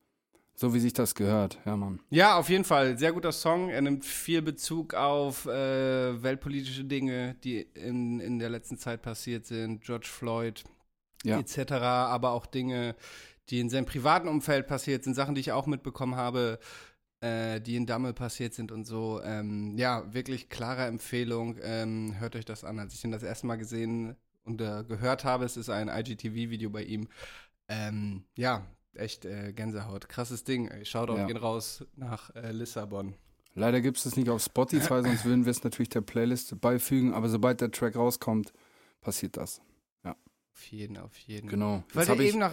[0.61, 1.57] so wie sich das gehört.
[1.65, 2.01] Ja, Mann.
[2.11, 2.99] Ja, auf jeden Fall.
[2.99, 3.69] Sehr guter Song.
[3.71, 9.47] Er nimmt viel Bezug auf äh, weltpolitische Dinge, die in, in der letzten Zeit passiert
[9.47, 9.83] sind.
[9.83, 10.65] George Floyd
[11.23, 11.39] Ja.
[11.39, 11.73] etc.
[11.75, 12.97] Aber auch Dinge,
[13.51, 15.15] die in seinem privaten Umfeld passiert sind.
[15.15, 16.59] Sachen, die ich auch mitbekommen habe,
[17.21, 19.21] äh, die in Dammel passiert sind und so.
[19.23, 21.57] Ähm, ja, wirklich klare Empfehlung.
[21.63, 22.81] Ähm, hört euch das an.
[22.81, 26.69] Als ich ihn das erste Mal gesehen und äh, gehört habe, es ist ein IGTV-Video
[26.71, 27.07] bei ihm.
[27.69, 30.09] Ähm, ja, echt äh, Gänsehaut.
[30.09, 30.69] Krasses Ding.
[30.69, 30.85] Ey.
[30.85, 31.27] Shoutout Ja.
[31.27, 33.15] gehen raus nach äh, Lissabon.
[33.55, 37.13] Leider gibt es das nicht auf Spotify, sonst würden wir es natürlich der Playlist beifügen.
[37.15, 38.53] Aber sobald der Track rauskommt,
[39.01, 39.61] passiert das.
[40.05, 41.49] Auf jeden, auf jeden.
[41.49, 41.85] Genau.
[41.95, 42.53] Weil Jetzt habe ich eben noch.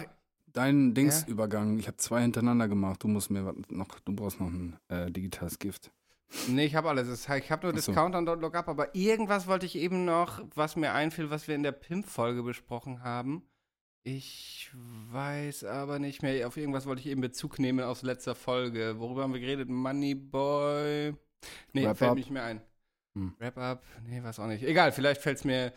[0.52, 1.26] deinen Dings Ja?
[1.28, 1.76] übergangen.
[1.80, 3.02] Ich habe zwei hintereinander gemacht.
[3.02, 5.90] Du musst mir noch, du brauchst noch ein äh, digitales Gift.
[6.46, 7.28] Nee, ich habe alles.
[7.28, 7.90] Heißt, Ich habe nur Ach so.
[7.92, 11.56] Discount und Log Up, aber irgendwas wollte ich eben noch, was mir einfiel, was wir
[11.56, 13.42] in der Pimp-Folge besprochen haben.
[14.08, 14.70] Ich
[15.10, 16.46] weiß aber nicht mehr.
[16.46, 19.00] Auf irgendwas wollte ich eben Bezug nehmen aus letzter Folge.
[19.00, 19.68] Worüber haben wir geredet?
[19.68, 21.12] Moneyboy.
[21.72, 22.14] Nee, Wrap fällt Up.
[22.14, 22.60] mir nicht mehr ein.
[23.16, 23.34] Hm.
[23.40, 23.82] Wrap Up?
[24.06, 24.62] Nee, weiß auch nicht.
[24.62, 25.72] Egal, vielleicht fällt es mir,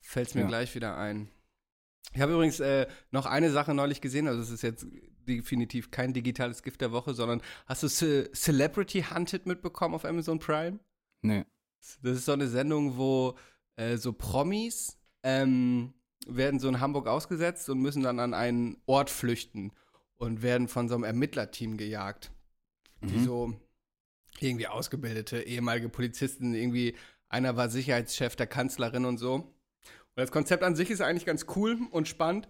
[0.00, 0.46] fällt's mir Ja.
[0.46, 1.28] gleich wieder ein.
[2.14, 4.86] Ich habe übrigens äh, noch eine Sache neulich gesehen, also es ist jetzt
[5.28, 10.38] definitiv kein digitales Gift der Woche, sondern hast du Ce Celebrity Hunted mitbekommen auf Amazon
[10.38, 10.78] Prime?
[11.20, 11.44] Nee.
[12.00, 13.36] Das ist so eine Sendung, wo
[13.76, 15.92] äh, so Promis ähm,
[16.26, 19.72] werden so in Hamburg ausgesetzt und müssen dann an einen Ort flüchten
[20.16, 22.30] und werden von so einem Ermittlerteam gejagt,
[23.02, 23.24] die Mhm.
[23.24, 23.54] so
[24.40, 26.96] irgendwie ausgebildete ehemalige Polizisten, irgendwie
[27.28, 29.50] einer war Sicherheitschef der Kanzlerin und so.
[30.16, 32.48] das Konzept an sich ist eigentlich ganz cool und spannend,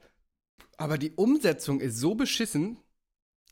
[0.77, 2.77] aber die Umsetzung ist so beschissen.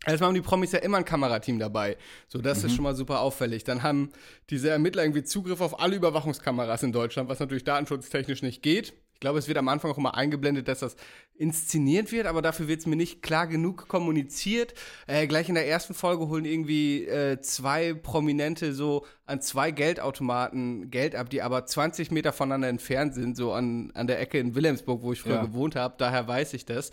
[0.04, 1.96] Erstmal haben die Promis ja immer ein Kamerateam dabei.
[2.28, 3.64] So, das ist schon mal super auffällig.
[3.64, 4.10] Dann haben
[4.50, 8.92] diese Ermittler irgendwie Zugriff auf alle Überwachungskameras in Deutschland, was natürlich datenschutztechnisch nicht geht.
[9.22, 10.96] Ich glaube, es wird am Anfang auch immer eingeblendet, dass das
[11.36, 14.74] inszeniert wird, aber dafür wird es mir nicht klar genug kommuniziert.
[15.06, 20.90] Äh, gleich in der ersten Folge holen irgendwie äh, zwei Prominente so an zwei Geldautomaten
[20.90, 24.56] Geld ab, die aber 20 Meter voneinander entfernt sind, so an, an der Ecke in
[24.56, 25.42] Wilhelmsburg, wo ich früher Ja.
[25.44, 25.94] gewohnt habe.
[25.98, 26.90] Daher weiß ich das.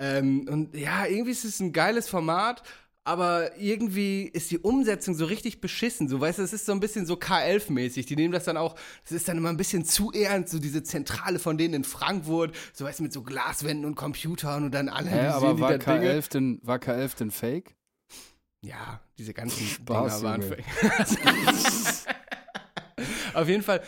[0.00, 2.64] Ähm, und ja, irgendwie ist es ein geiles Format,
[3.04, 6.08] aber irgendwie ist die Umsetzung so richtig beschissen.
[6.08, 8.06] So, weißt du, es ist so ein bisschen so K11-mäßig.
[8.06, 10.82] Die nehmen das dann auch, das ist dann immer ein bisschen zu ernst, so diese
[10.82, 14.88] Zentrale von denen in Frankfurt, so weißt du, mit so Glaswänden und Computern und dann
[14.88, 16.12] alle Hä, aber war da Dinge.
[16.12, 17.74] K11 denn, war K11 denn fake?
[18.62, 20.64] Ja, diese ganzen Spaß, Dinger waren fake.
[23.34, 23.80] Auf jeden Fall,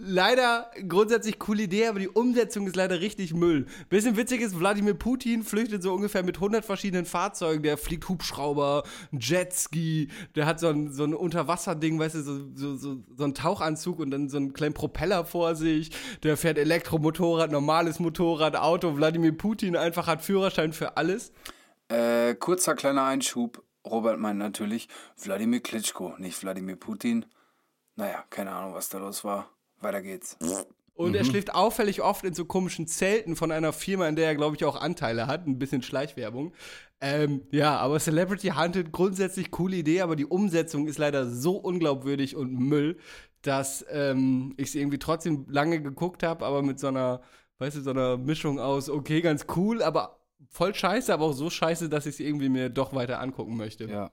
[0.00, 3.66] leider grundsätzlich coole Idee, aber die Umsetzung ist leider richtig Müll.
[3.88, 7.62] Bisschen witzig ist, Wladimir Putin flüchtet so ungefähr mit 100 verschiedenen Fahrzeugen.
[7.62, 8.82] Der fliegt Hubschrauber,
[9.12, 13.34] Jetski, der hat so ein, so ein Unterwasserding, weißt du, so, so, so, so ein
[13.34, 15.90] Tauchanzug und dann so einen kleinen Propeller vor sich.
[16.22, 18.96] Der fährt Elektromotorrad, normales Motorrad, Auto.
[18.96, 21.32] Wladimir Putin einfach hat Führerschein für alles.
[21.88, 23.62] Äh, kurzer kleiner Einschub.
[23.84, 27.24] Robert meint natürlich Wladimir Klitschko, nicht Wladimir Putin.
[27.98, 29.50] Naja, keine Ahnung, was da los war.
[29.80, 30.36] Weiter geht's.
[30.94, 34.34] Und er schläft auffällig oft in so komischen Zelten von einer Firma, in der er,
[34.36, 35.48] glaube ich, auch Anteile hat.
[35.48, 36.52] Ein bisschen Schleichwerbung.
[37.00, 42.36] Ähm, ja, aber Celebrity Hunted, grundsätzlich coole Idee, aber die Umsetzung ist leider so unglaubwürdig
[42.36, 42.98] und Müll,
[43.42, 47.20] dass ähm, ich es irgendwie trotzdem lange geguckt habe, aber mit so einer,
[47.58, 51.50] weißt du, so einer Mischung aus, okay, ganz cool, aber voll scheiße, aber auch so
[51.50, 53.86] scheiße, dass ich es irgendwie mir doch weiter angucken möchte.
[53.86, 54.10] Ja.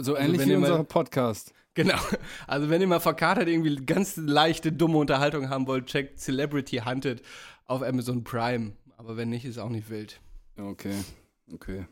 [0.00, 1.52] So ähnlich wenn wie unser Podcast.
[1.82, 1.98] Genau.
[2.46, 7.22] Also wenn ihr mal verkatert irgendwie ganz leichte, dumme Unterhaltung haben wollt, checkt Celebrity Hunted
[7.66, 8.72] auf Amazon Prime.
[8.96, 10.20] Aber wenn nicht, ist auch nicht wild.
[10.58, 10.94] Okay,
[11.54, 11.86] okay.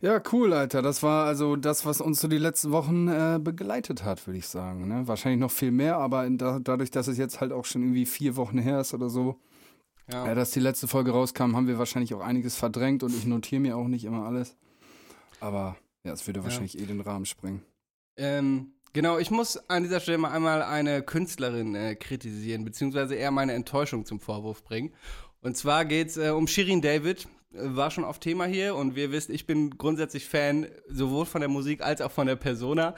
[0.00, 0.82] Ja, cool, Alter.
[0.82, 4.46] Das war also das, was uns so die letzten Wochen äh, begleitet hat, würde ich
[4.46, 4.88] sagen.
[4.88, 5.06] Ne?
[5.08, 8.06] Wahrscheinlich noch viel mehr, aber in da, dadurch, dass es jetzt halt auch schon irgendwie
[8.06, 9.40] vier Wochen her ist oder so,
[10.12, 10.26] Ja.
[10.26, 13.60] äh, dass die letzte Folge rauskam, haben wir wahrscheinlich auch einiges verdrängt und ich notiere
[13.60, 14.56] mir auch nicht immer alles.
[15.40, 17.62] Aber ja, es würde wahrscheinlich eh den Rahmen sprengen.
[18.16, 23.30] Ähm, genau, ich muss an dieser Stelle mal einmal eine Künstlerin äh, kritisieren, beziehungsweise eher
[23.30, 24.92] meine Enttäuschung zum Vorwurf bringen.
[25.40, 27.28] Und zwar geht es äh, um Shirin David.
[27.52, 31.40] Äh, War schon auf Thema hier und wir wissen, ich bin grundsätzlich Fan sowohl von
[31.40, 32.94] der Musik als auch von der Persona.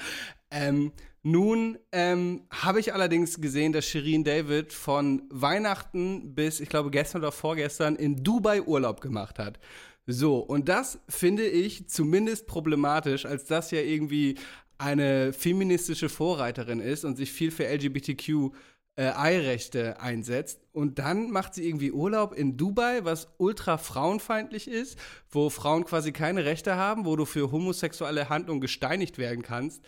[0.50, 6.90] Ähm, nun ähm, habe ich allerdings gesehen, dass Shirin David von Weihnachten bis, ich glaube,
[6.90, 9.58] gestern oder vorgestern in Dubai Urlaub gemacht hat.
[10.06, 14.36] So, und das finde ich zumindest problematisch, als das ja irgendwie
[14.78, 20.60] eine feministische Vorreiterin ist und sich viel für LGBTQ-Rechte einsetzt.
[20.72, 24.96] Und dann macht sie irgendwie Urlaub in Dubai, was ultra frauenfeindlich ist,
[25.30, 29.82] wo Frauen quasi keine Rechte haben, wo du für homosexuelle Handlungen gesteinigt werden kannst.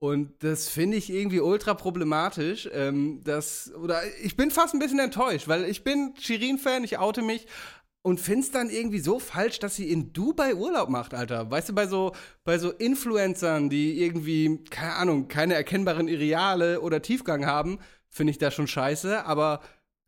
[0.00, 2.68] Und das finde ich irgendwie ultra problematisch.
[2.72, 7.22] Ähm, das, oder ich bin fast ein bisschen enttäuscht, weil ich bin Shirin-Fan, ich oute
[7.22, 7.48] mich
[8.02, 11.50] und finde es dann irgendwie so falsch, dass sie in Dubai Urlaub macht, Alter.
[11.50, 12.12] Weißt du, bei so,
[12.44, 18.38] bei so Influencern, die irgendwie, keine Ahnung, keine erkennbaren Ideale oder Tiefgang haben, finde ich
[18.38, 19.24] das schon scheiße.
[19.26, 19.60] Aber,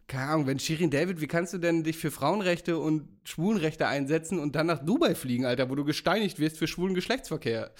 [0.07, 4.39] keine Ahnung, wenn Shirin David, wie kannst du denn dich für Frauenrechte und Schwulenrechte einsetzen
[4.39, 7.73] und dann nach Dubai fliegen, Alter, wo du gesteinigt wirst für schwulen Geschlechtsverkehr?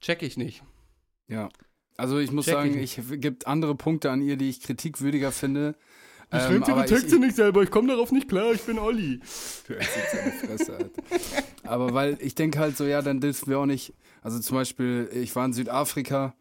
[0.00, 0.62] Check ich nicht.
[1.28, 1.48] Ja.
[1.96, 5.32] Also ich muss Check sagen, ich ich gibt andere Punkte an ihr, die ich kritikwürdiger
[5.32, 5.74] finde.
[6.30, 9.20] Ähm, aber nicht selber, ich komme darauf nicht klar, ich bin Olli.
[9.66, 11.02] Du hältst jetzt deine Fresse, Alter.
[11.64, 13.94] Aber weil ich denke halt so, ja, dann dürfen wir auch nicht.
[14.22, 16.34] Also zum Beispiel, ich war in Südafrika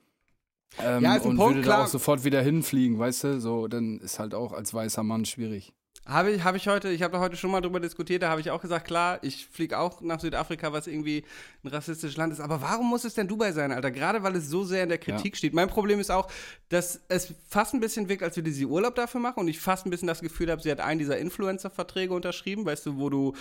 [0.79, 1.77] ähm, Ja, ist ein und Punkt, würde klar.
[1.79, 3.39] da auch sofort wieder hinfliegen, weißt du?
[3.39, 5.73] So, dann ist halt auch als weißer Mann schwierig.
[6.07, 8.39] Habe ich, hab ich heute, ich habe da heute schon mal drüber diskutiert, da habe
[8.39, 11.25] ich auch gesagt, klar, ich fliege auch nach Südafrika, was irgendwie
[11.65, 12.39] ein rassistisches Land ist.
[12.39, 13.91] Aber warum muss es denn Dubai sein, Alter?
[13.91, 15.53] Gerade weil es so sehr in der Kritik steht.
[15.53, 16.31] Mein Problem ist auch,
[16.69, 19.85] dass es fast ein bisschen wirkt, als würde sie Urlaub dafür machen und ich fast
[19.85, 23.33] ein bisschen das Gefühl habe, sie hat einen dieser Influencer-Verträge unterschrieben, weißt du, wo du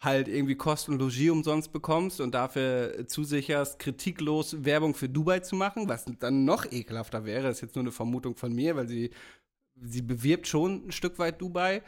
[0.00, 5.56] halt irgendwie Kost und Logis umsonst bekommst und dafür zusicherst, kritiklos Werbung für Dubai zu
[5.56, 7.48] machen, was dann noch ekelhafter wäre.
[7.48, 9.10] Das ist jetzt nur eine Vermutung von mir, weil sie
[9.80, 11.82] sie bewirbt schon ein Stück weit Dubai.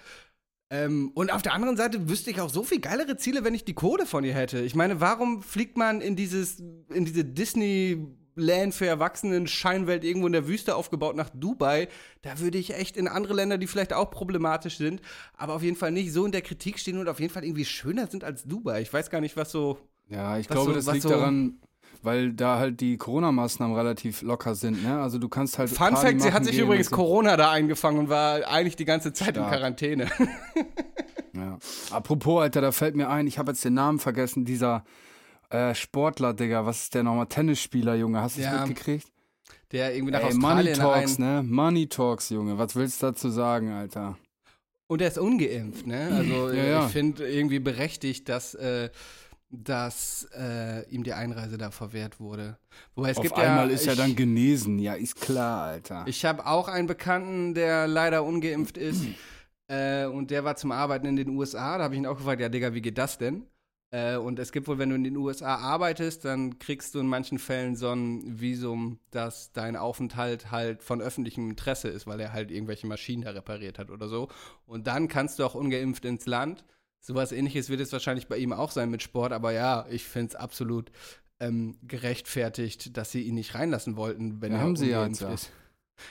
[0.69, 3.65] Ähm, und auf der anderen Seite wüsste ich auch so viel geilere Ziele, wenn ich
[3.65, 4.61] die Kohle von ihr hätte.
[4.61, 6.59] Ich meine, warum fliegt man in dieses,
[6.93, 11.89] in diese Disneyland für Erwachsenen Scheinwelt irgendwo in der Wüste aufgebaut nach Dubai?
[12.23, 15.01] Da würde ich echt in andere Länder, die vielleicht auch problematisch sind,
[15.37, 17.65] aber auf jeden Fall nicht so in der Kritik stehen und auf jeden Fall irgendwie
[17.65, 18.83] schöner sind als Dubai.
[18.83, 19.79] Ich weiß gar nicht, was so.
[20.09, 21.61] Ja, ich glaube, so- das liegt so- daran,
[22.03, 24.83] weil da halt die Corona-Maßnahmen relativ locker sind.
[24.83, 25.01] Ne?
[25.01, 25.69] Also du kannst halt.
[25.71, 26.97] Fun Party Fact, sie hat sich übrigens so.
[26.97, 29.51] Corona da eingefangen und war eigentlich die ganze Zeit in Stark.
[29.53, 30.09] Quarantäne.
[31.35, 31.59] Ja.
[31.91, 34.85] Apropos, Alter, da fällt mir ein, ich habe jetzt den Namen vergessen, dieser
[35.51, 36.65] äh, Sportler, Digga.
[36.65, 37.27] Was ist der nochmal?
[37.27, 38.23] Tennisspieler, Junge.
[38.23, 39.07] Hast du es Ja, mitgekriegt?
[39.73, 41.37] Der irgendwie nach Ey, Money Australien Talks, ein...
[41.37, 41.43] ne?
[41.43, 42.57] Money Talks, Junge.
[42.57, 44.17] Was willst du dazu sagen, Alter?
[44.87, 46.09] Und er ist ungeimpft, ne?
[46.13, 46.87] Also Ja, ja.
[46.87, 48.89] ich finde irgendwie berechtigt, dass, äh,
[49.51, 52.59] dass äh, ihm die Einreise da verwehrt wurde.
[52.95, 54.79] Wobei es Auf gibt einmal ja, ist ich, er dann genesen.
[54.79, 56.05] Ja, ist klar, Alter.
[56.07, 59.07] Ich habe auch einen Bekannten, der leider ungeimpft ist.
[59.69, 61.79] äh, und der war zum Arbeiten in den USA.
[61.79, 63.47] Da habe ich ihn auch gefragt, ja, Digga, wie geht das denn?
[63.93, 67.07] Äh, und es gibt wohl, wenn du in den USA arbeitest, dann kriegst du in
[67.07, 72.33] manchen Fällen so ein Visum, dass dein Aufenthalt halt von öffentlichem Interesse ist, weil er
[72.33, 74.29] halt irgendwelche Maschinen da repariert hat oder so.
[74.67, 76.65] Und dann kannst du auch ungeimpft ins Land.
[77.01, 80.29] Sowas ähnliches wird es wahrscheinlich bei ihm auch sein mit Sport, aber ja, ich finde
[80.29, 80.91] es absolut
[81.39, 85.33] ähm, gerechtfertigt, dass sie ihn nicht reinlassen wollten, wenn Ja, er haben sie jetzt, ja.
[85.33, 85.53] ist.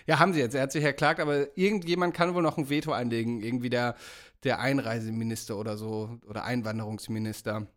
[0.08, 0.56] Ja, haben sie jetzt.
[0.56, 3.41] Er hat sich erklagt, aber irgendjemand kann wohl noch ein Veto einlegen.
[3.41, 3.95] Irgendwie der,
[4.43, 7.67] der Einreiseminister oder so oder Einwanderungsminister.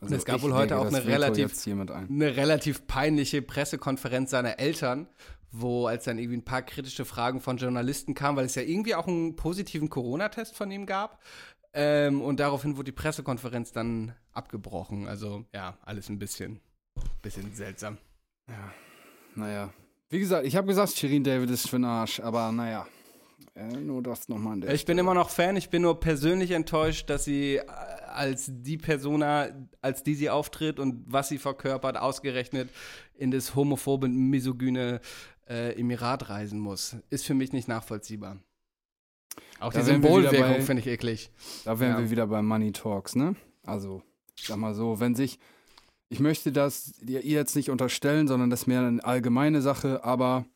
[0.00, 1.66] Also es gab wohl heute auch eine relativ-.
[1.66, 5.08] Eine relativ peinliche Pressekonferenz seiner Eltern,
[5.50, 8.94] wo als dann irgendwie ein paar kritische Fragen von Journalisten kamen, weil es ja irgendwie
[8.94, 11.20] auch einen positiven Corona-Test von ihm gab.
[11.72, 15.06] Ähm, und daraufhin wurde die Pressekonferenz dann abgebrochen.
[15.06, 16.60] Also ja, alles ein bisschen,
[17.22, 17.98] bisschen seltsam.
[19.34, 19.72] Naja.
[20.08, 22.86] Wie gesagt, ich habe gesagt, Shirin David ist für den Arsch, aber naja.
[23.54, 26.50] Äh, nur das nochmal an der Ich bin immer noch Fan, ich bin nur persönlich
[26.52, 27.66] enttäuscht, dass sie äh,
[28.12, 29.48] als die Persona,
[29.80, 32.70] als die sie auftritt und was sie verkörpert, ausgerechnet
[33.14, 35.00] in das homophobe, misogyne
[35.48, 36.96] äh, Emirat reisen muss.
[37.10, 38.38] Ist für mich nicht nachvollziehbar.
[39.58, 41.30] Auch Da die Symbolwirkung finde ich eklig.
[41.64, 41.98] Da wären Ja.
[41.98, 43.36] wir wieder bei Money Talks, ne?
[43.64, 44.02] Also,
[44.36, 45.38] ich sag mal so, wenn sich,
[46.08, 50.46] ich möchte das ihr jetzt nicht unterstellen, sondern das ist mehr eine allgemeine Sache, aber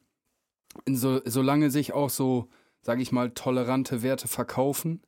[0.88, 2.48] so, solange sich auch so,
[2.82, 5.02] sage ich mal, tolerante Werte verkaufen,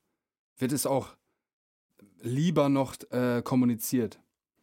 [0.59, 1.17] wird es auch
[2.21, 4.21] lieber noch äh, kommuniziert.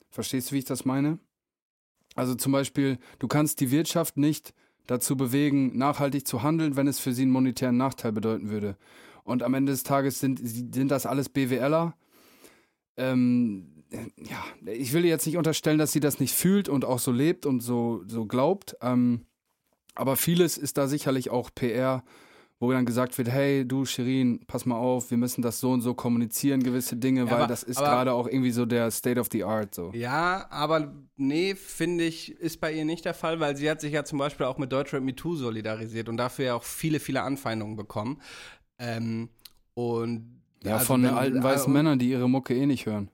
[0.09, 1.19] Verstehst du, wie ich das meine?
[2.15, 4.53] Also zum Beispiel, du kannst die Wirtschaft nicht
[4.87, 8.77] dazu bewegen, nachhaltig zu handeln, wenn es für sie einen monetären Nachteil bedeuten würde.
[9.23, 11.95] Und am Ende des Tages sind, sind das alles BWLer.
[12.97, 13.85] Ähm,
[14.17, 17.45] ja, ich will jetzt nicht unterstellen, dass sie das nicht fühlt und auch so lebt
[17.45, 18.75] und so, so glaubt.
[18.81, 19.25] Ähm,
[19.95, 22.03] aber vieles ist da sicherlich auch PR,
[22.63, 25.81] wo dann gesagt wird, hey, du Shirin, pass mal auf, wir müssen das so und
[25.81, 29.19] so kommunizieren, gewisse Dinge, Ja, weil aber- das ist gerade auch irgendwie so der State
[29.19, 29.75] of the Art.
[29.75, 29.91] So.
[29.93, 33.91] Ja, aber nee, finde ich, ist bei ihr nicht der Fall, weil sie hat sich
[33.93, 37.21] ja zum Beispiel auch mit Deutschrap Me Too solidarisiert und dafür ja auch viele, viele
[37.21, 38.21] Anfeindungen bekommen.
[38.79, 39.29] Ähm,
[39.75, 43.09] und Ja, also von wenn- alten weißen äh, Männern, die ihre Mucke eh nicht hören.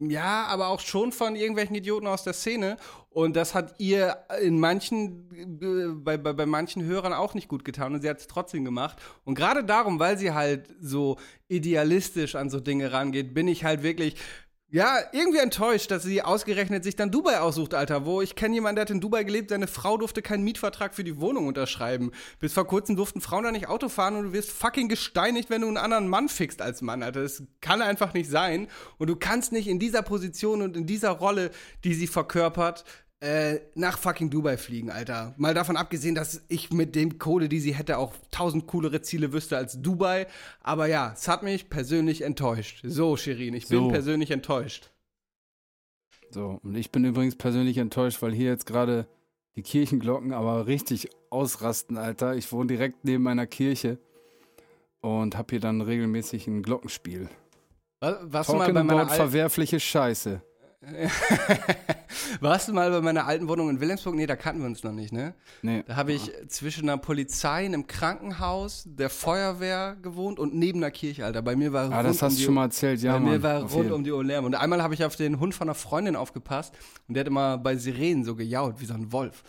[0.00, 2.78] Ja, aber auch schon von irgendwelchen Idioten aus der Szene.
[3.10, 7.64] Und das hat ihr in manchen, äh, bei, bei, bei manchen Hörern auch nicht gut
[7.64, 7.94] getan.
[7.94, 8.98] Und sie hat es trotzdem gemacht.
[9.24, 13.84] Und gerade darum, weil sie halt so idealistisch an so Dinge rangeht, bin ich halt
[13.84, 14.16] wirklich.
[14.70, 18.04] Ja, irgendwie enttäuscht, dass sie ausgerechnet sich dann Dubai aussucht, Alter.
[18.04, 21.04] Wo ich kenne jemanden, der hat in Dubai gelebt, seine Frau durfte keinen Mietvertrag für
[21.04, 22.12] die Wohnung unterschreiben.
[22.38, 25.62] Bis vor kurzem durften Frauen da nicht Auto fahren und du wirst fucking gesteinigt, wenn
[25.62, 27.22] du einen anderen Mann fickst als Mann, Alter.
[27.22, 28.68] Das kann einfach nicht sein.
[28.98, 31.50] Und du kannst nicht in dieser Position und in dieser Rolle,
[31.84, 32.84] die sie verkörpert,
[33.20, 35.34] äh, nach fucking Dubai fliegen, Alter.
[35.38, 39.32] Mal davon abgesehen, dass ich mit dem Kohle, die sie hätte, auch tausend coolere Ziele
[39.32, 40.26] wüsste als Dubai.
[40.60, 42.80] Aber ja, es hat mich persönlich enttäuscht.
[42.84, 43.88] So, Shirin, ich bin So.
[43.88, 44.90] persönlich enttäuscht.
[46.30, 49.08] So, und ich bin übrigens persönlich enttäuscht, weil hier jetzt gerade
[49.56, 52.36] die Kirchenglocken aber richtig ausrasten, Alter.
[52.36, 53.98] Ich wohne direkt neben einer Kirche
[55.00, 57.28] und hab hier dann regelmäßig ein Glockenspiel.
[58.00, 60.42] Wa- Warst du, mal Talking bei meiner verwerfliche Scheiße.
[62.40, 64.14] Warst du mal bei meiner alten Wohnung in Wilhelmsburg?
[64.14, 65.34] Nee, da kannten wir uns noch nicht, ne?
[65.62, 65.82] Nee.
[65.86, 71.24] Da habe ich zwischen der Polizei, einem Krankenhaus, der Feuerwehr gewohnt und neben der Kirche,
[71.24, 71.42] Alter.
[71.42, 73.20] Bei mir war Ah, rund das um hast du die- schon mal erzählt, ja, Bei
[73.20, 73.32] Mann.
[73.32, 73.92] mir war rund jeden.
[73.92, 74.44] um die Uhr Lärm.
[74.44, 76.72] Und einmal habe ich auf den Hund von einer Freundin aufgepasst
[77.08, 79.42] und der hat immer bei Sirenen so gejault, wie so ein Wolf.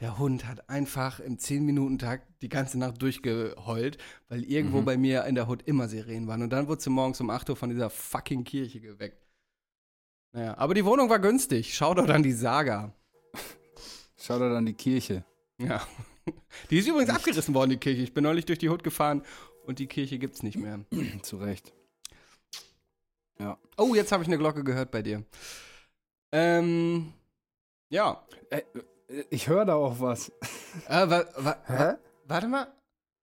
[0.00, 3.96] Der Hund hat einfach im 10-Minuten-Takt die ganze Nacht durchgeheult,
[4.28, 4.84] weil irgendwo Mhm.
[4.84, 6.42] bei mir in der Hut immer Sirenen waren.
[6.42, 9.25] Und dann wurde sie morgens um 8 Uhr von dieser fucking Kirche geweckt.
[10.36, 11.74] Naja, aber die Wohnung war günstig.
[11.74, 12.92] Schau doch an die Saga.
[14.18, 15.24] Schau da dann die Kirche.
[15.56, 15.80] Ja.
[16.68, 18.02] Die ist übrigens abgerissen worden, die Kirche.
[18.02, 19.22] Ich bin neulich durch die Hut gefahren
[19.66, 20.80] und die Kirche gibt's nicht mehr.
[21.22, 21.72] Zu Recht.
[23.78, 25.24] Oh, jetzt habe ich eine Glocke gehört bei dir.
[26.32, 27.14] Ähm,
[27.88, 28.22] ja.
[28.50, 28.64] Ey,
[29.30, 30.30] ich höre da auch was.
[30.88, 32.66] Äh, wa, wa, wa, warte mal.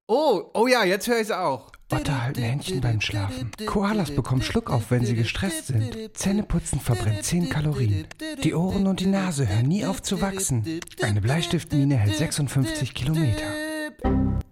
[0.07, 1.71] Oh, oh ja, jetzt höre ich es auch.
[1.93, 3.51] Otter halten Händchen beim Schlafen.
[3.65, 6.17] Koalas bekommen Schluck auf, wenn sie gestresst sind.
[6.17, 8.07] Zähneputzen verbrennt 10 Kalorien.
[8.43, 10.81] Die Ohren und die Nase hören nie auf zu wachsen.
[11.01, 13.45] Eine Bleistiftmine hält 56 Kilometer.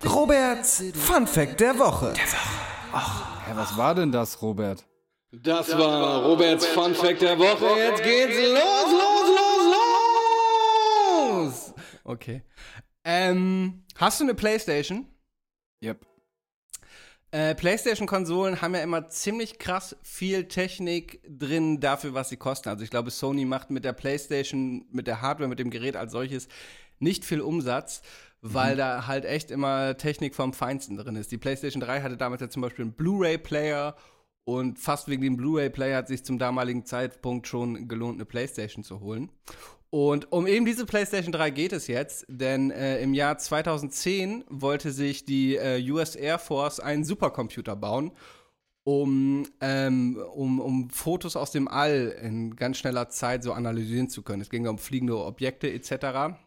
[0.05, 2.13] Roberts Fun Fact der Woche.
[2.93, 4.85] Ja, was war denn das, Robert?
[5.31, 7.65] Das war Roberts Fun Fact der Woche.
[7.79, 9.75] Jetzt geht's los, los, los,
[11.41, 11.73] los!
[12.03, 12.43] Okay.
[13.03, 15.07] Ähm, hast du eine Playstation?
[15.83, 16.05] Yep.
[17.33, 22.67] Äh, PlayStation-Konsolen haben ja immer ziemlich krass viel Technik drin dafür, was sie kosten.
[22.67, 26.11] Also ich glaube, Sony macht mit der PlayStation, mit der Hardware, mit dem Gerät als
[26.11, 26.49] solches
[26.99, 28.01] nicht viel Umsatz,
[28.41, 31.31] weil da halt echt immer Technik vom Feinsten drin ist.
[31.31, 33.95] Die PlayStation 3 hatte damals ja zum Beispiel einen Blu-ray-Player
[34.43, 38.99] und fast wegen dem Blu-ray-Player hat sich zum damaligen Zeitpunkt schon gelohnt, eine PlayStation zu
[38.99, 39.31] holen.
[39.91, 44.91] Und um eben diese PlayStation 3 geht es jetzt, denn äh, im Jahr 2010 wollte
[44.91, 48.13] sich die äh, US Air Force einen Supercomputer bauen,
[48.85, 54.21] um, ähm, um, um Fotos aus dem All in ganz schneller Zeit so analysieren zu
[54.23, 54.41] können.
[54.41, 56.37] Es ging um fliegende Objekte etc.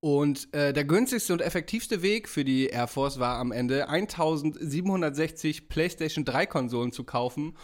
[0.00, 5.70] Und äh, der günstigste und effektivste Weg für die Air Force war am Ende 1760
[5.70, 7.56] PlayStation 3 Konsolen zu kaufen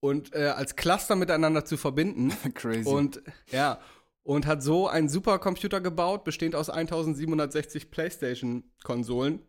[0.00, 2.30] und äh, als Cluster miteinander zu verbinden.
[2.54, 2.88] Crazy.
[2.88, 3.80] Und ja,
[4.24, 9.40] und hat so einen Supercomputer gebaut, bestehend aus 1760 PlayStation-Konsolen.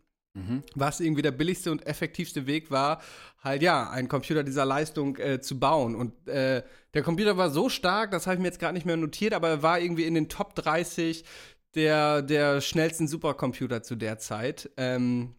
[0.74, 3.02] Was irgendwie der billigste und effektivste Weg war,
[3.44, 5.96] halt ja, einen Computer dieser Leistung äh, zu bauen.
[5.96, 6.64] Und äh,
[6.96, 9.50] der Computer war so stark, das habe ich mir jetzt gerade nicht mehr notiert, aber
[9.50, 11.24] er war irgendwie in den Top 30
[11.76, 14.72] der, der schnellsten Supercomputer zu der Zeit.
[14.76, 15.36] Ähm,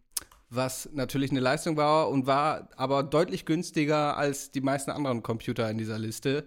[0.49, 5.69] was natürlich eine Leistung war und war aber deutlich günstiger als die meisten anderen Computer
[5.69, 6.45] in dieser Liste.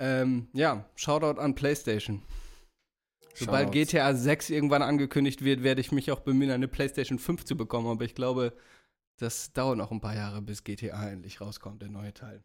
[0.00, 2.22] Ähm, ja, Shoutout an PlayStation.
[3.34, 3.90] Sobald Shoutouts.
[3.90, 7.86] GTA 6 irgendwann angekündigt wird, werde ich mich auch bemühen, eine PlayStation 5 zu bekommen.
[7.86, 8.54] Aber ich glaube,
[9.18, 12.42] das dauert noch ein paar Jahre, bis GTA endlich rauskommt, der neue Teil.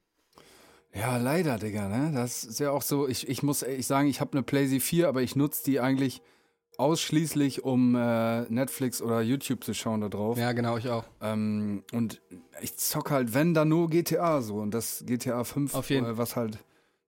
[0.94, 2.12] Ja, leider, Digga, ne?
[2.14, 5.08] Das ist ja auch so, ich, ich muss ehrlich sagen, ich habe eine PlayStation 4,
[5.08, 6.22] aber ich nutze die eigentlich
[6.78, 10.38] ausschließlich, um äh, Netflix oder YouTube zu schauen da drauf.
[10.38, 11.06] Ja, genau, ich auch.
[11.22, 12.22] Ähm, und
[12.62, 14.58] ich zock halt, wenn, dann nur GTA so.
[14.58, 16.06] Und das GTA 5, Auf jeden.
[16.06, 16.60] äh, was halt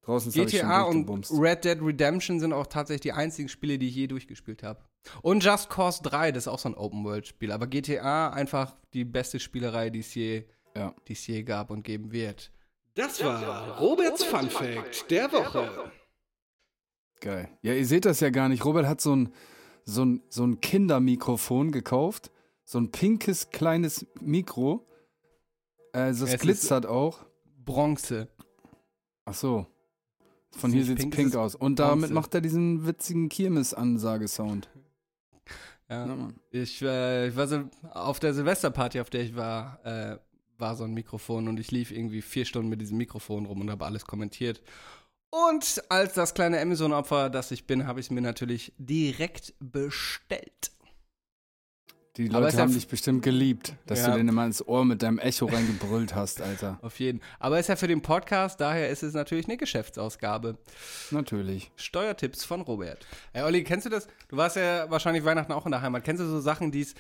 [0.08, 1.08] draußen GTA und.
[1.32, 4.82] Red Dead Redemption sind auch tatsächlich die einzigen Spiele, die ich je durchgespielt habe.
[5.22, 7.52] Und Just Cause 3, das ist auch so ein Open-World-Spiel.
[7.52, 10.94] Aber GTA einfach die beste Spielerei, die es je, Ja.
[11.08, 12.52] die es je gab und geben wird.
[12.96, 15.92] Das war Roberts Fun Fact der Woche.
[17.20, 17.50] Geil.
[17.62, 18.64] Ja, ihr seht das ja gar nicht.
[18.66, 19.34] Robert hat so ein,
[19.86, 22.32] so ein, so ein Kindermikrofon gekauft.
[22.64, 24.86] So ein pinkes, kleines Mikro.
[25.94, 27.26] Das Es ist- glitzert auch.
[27.66, 28.28] Bronze.
[29.26, 29.66] Ach so.
[30.58, 31.56] Von hier sieht's pink, pink, aus.
[31.56, 32.14] Und damit Bronze.
[32.14, 34.70] macht er diesen witzigen Kirmes-Ansagesound.
[35.90, 36.30] Ja.
[36.52, 40.18] Ich, äh, ich war so auf der Silvesterparty, auf der ich war, äh,
[40.58, 43.70] war so ein Mikrofon und ich lief irgendwie vier Stunden mit diesem Mikrofon rum und
[43.70, 44.62] habe alles kommentiert.
[45.30, 50.72] Und als das kleine Amazon-Opfer, das ich bin, habe ich es mir natürlich direkt bestellt.
[52.18, 54.08] Die Leute ja haben dich bestimmt geliebt, dass Ja.
[54.12, 56.80] du denen immer ins Ohr mit deinem Echo reingebrüllt hast, Alter.
[56.82, 57.22] Auf jeden.
[57.40, 60.58] Aber ist ja für den Podcast, daher ist es natürlich eine Geschäftsausgabe.
[61.12, 61.72] Natürlich.
[61.76, 63.06] Steuertipps von Robert.
[63.34, 64.08] Hey Olli, kennst du das?
[64.30, 66.04] Du warst ja wahrscheinlich Weihnachten auch in der Heimat.
[66.04, 66.96] Kennst du so Sachen, die es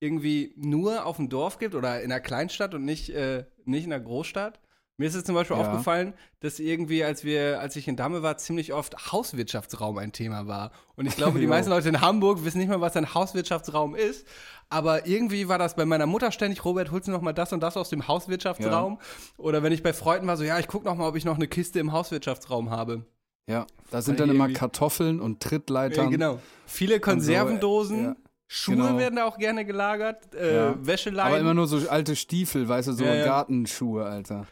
[0.00, 3.92] irgendwie nur auf dem Dorf gibt oder in einer Kleinstadt und nicht, äh, nicht in
[3.92, 4.58] einer Großstadt?
[4.98, 5.62] Mir ist es zum Beispiel Ja.
[5.62, 10.46] aufgefallen, dass irgendwie, als wir, als ich in Damme war, ziemlich oft Hauswirtschaftsraum ein Thema
[10.46, 10.70] war.
[10.96, 14.26] Und ich glaube, die meisten Leute in Hamburg wissen nicht mal, was ein Hauswirtschaftsraum ist.
[14.72, 17.60] Aber irgendwie war das bei meiner Mutter ständig, Robert, holst du noch mal das und
[17.62, 18.98] das aus dem Hauswirtschaftsraum?
[19.36, 21.36] Oder wenn ich bei Freunden war, so, ja, ich guck noch mal, ob ich noch
[21.36, 23.04] eine Kiste im Hauswirtschaftsraum habe.
[23.46, 26.04] Ja, da sind dann immer Kartoffeln und Trittleitern.
[26.06, 26.38] Ja, genau.
[26.66, 28.16] Viele Konservendosen, ja.
[28.46, 28.98] Schuhe Genau.
[28.98, 30.74] werden da auch gerne gelagert, äh, Ja.
[30.78, 31.32] Wäscheleinen.
[31.32, 33.24] Aber immer nur so alte Stiefel, weißt du, so Ja, ja.
[33.24, 34.46] Gartenschuhe, Alter.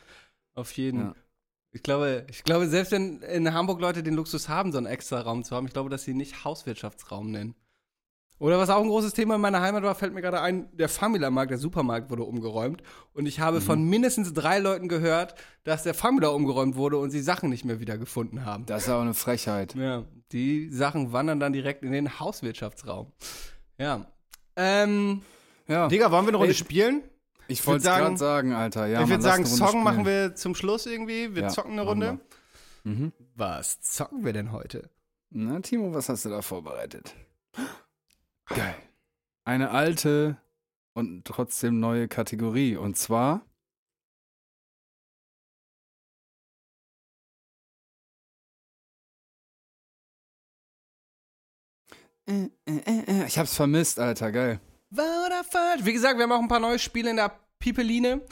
[0.54, 1.00] Auf jeden.
[1.00, 1.14] Ja.
[1.72, 5.20] Ich glaube, ich glaube, selbst wenn in Hamburg Leute den Luxus haben, so einen extra
[5.20, 7.54] Raum zu haben, ich glaube, dass sie nicht Hauswirtschaftsraum nennen.
[8.40, 10.88] Oder was auch ein großes Thema in meiner Heimat war, fällt mir gerade ein, der
[10.88, 12.82] Famila-Markt, der Supermarkt wurde umgeräumt.
[13.12, 17.20] Und ich habe von mindestens drei Leuten gehört, dass der Famila umgeräumt wurde und sie
[17.20, 18.64] Sachen nicht mehr wiedergefunden haben.
[18.64, 19.74] Das ist auch eine Frechheit.
[19.74, 23.12] Ja, die Sachen wandern dann direkt in den Hauswirtschaftsraum.
[23.78, 24.06] Ja.
[24.56, 25.20] Ähm,
[25.68, 27.02] Ja, Digga, wollen wir eine Runde Ey, spielen?
[27.46, 28.86] ich wollte sagen- gerade sagen, Alter.
[28.86, 30.28] Ja, ich würde sagen, Song machen spielen.
[30.30, 31.34] wir zum Schluss irgendwie.
[31.34, 32.20] Wir Ja, zocken eine machen Runde.
[32.84, 33.12] Mhm.
[33.36, 34.88] Was zocken wir denn heute?
[35.28, 37.14] Na, Timo, was hast du da vorbereitet?
[38.54, 38.74] Geil.
[39.44, 40.36] Eine alte
[40.94, 42.76] und trotzdem neue Kategorie.
[42.76, 43.42] Und zwar.
[52.26, 53.26] Äh, äh, äh.
[53.26, 54.60] Ich hab's vermisst, Alter, geil.
[54.90, 55.84] Wahr oder falsch?
[55.84, 58.22] Wie gesagt, wir haben auch ein paar neue Spiele in der Pipeline.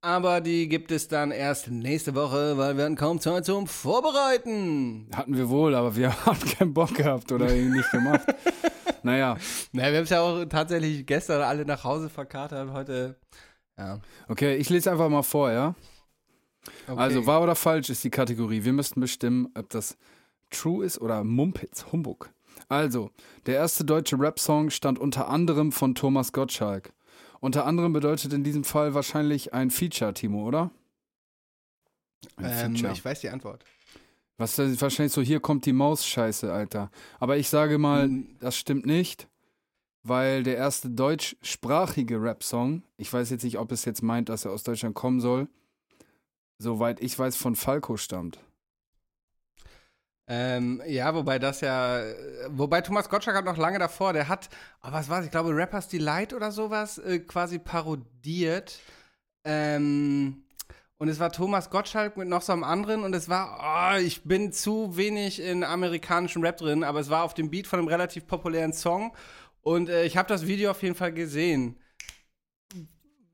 [0.00, 5.10] Aber die gibt es dann erst nächste Woche, weil wir hatten kaum Zeit zum Vorbereiten.
[5.14, 8.26] Hatten wir wohl, aber wir haben keinen Bock gehabt oder irgendwie nicht gemacht.
[9.06, 9.36] naja,
[9.72, 12.72] Na, wir haben es ja auch tatsächlich gestern alle nach Hause verkatert.
[12.72, 13.16] Heute,
[13.78, 14.00] ja.
[14.28, 15.74] okay, ich lese einfach mal vor, ja?
[16.88, 17.00] Okay.
[17.00, 18.64] Also, wahr oder falsch ist die Kategorie.
[18.64, 19.96] Wir müssten bestimmen, ob das
[20.50, 22.30] true ist oder Mumpitz, Humbug.
[22.68, 23.12] Also,
[23.46, 26.92] der erste deutsche Rap-Song stand unter anderem von Thomas Gottschalk.
[27.38, 30.72] Unter anderem bedeutet in diesem Fall wahrscheinlich ein Feature, Timo, oder?
[32.36, 32.92] Ein ähm, Feature.
[32.92, 33.64] ich weiß die Antwort.
[34.38, 36.90] Was wahrscheinlich so, hier kommt die Maus-Scheiße, Alter.
[37.18, 38.36] Aber ich sage mal, Hm.
[38.38, 39.28] das stimmt nicht,
[40.02, 44.52] weil der erste deutschsprachige Rap-Song, ich weiß jetzt nicht, ob es jetzt meint, dass er
[44.52, 45.48] aus Deutschland kommen soll,
[46.58, 48.38] soweit ich weiß, von Falco stammt.
[50.28, 52.02] Ähm, ja, wobei das ja,
[52.48, 54.48] wobei Thomas Gottschalk hat noch lange davor, der hat,
[54.82, 58.80] oh, was war's, ich glaube Rappers Delight oder sowas äh, quasi parodiert.
[59.44, 60.42] Ähm,
[60.98, 64.24] und es war Thomas Gottschalk mit noch so einem anderen und es war, oh, ich
[64.24, 67.88] bin zu wenig in amerikanischen Rap drin, aber es war auf dem Beat von einem
[67.88, 69.14] relativ populären Song
[69.60, 71.78] und äh, ich habe das Video auf jeden Fall gesehen.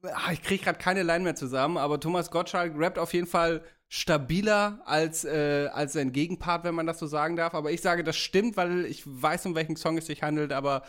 [0.02, 3.62] Ah, ich kriege gerade keine Line mehr zusammen, aber Thomas Gottschalk rappt auf jeden Fall
[3.88, 7.54] stabiler als, äh, als sein Gegenpart, wenn man das so sagen darf.
[7.54, 10.82] Aber ich sage, das stimmt, weil ich weiß, um welchen Song es sich handelt, aber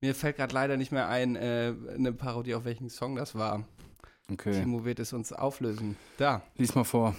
[0.00, 3.68] mir fällt gerade leider nicht mehr ein, äh, eine Parodie, auf welchen Song das war.
[4.30, 5.96] Okay, Timo wird es uns auflösen.
[6.16, 6.42] Da.
[6.56, 7.14] lies mal vor.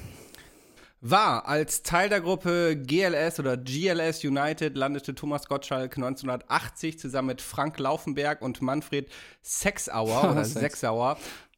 [0.99, 7.41] War als Teil der Gruppe GLS oder GLS United landete Thomas Gottschalk 1980 zusammen mit
[7.41, 9.09] Frank Laufenberg und Manfred
[9.41, 10.59] Sechsauer oder Sex.
[10.59, 11.17] Sechsauer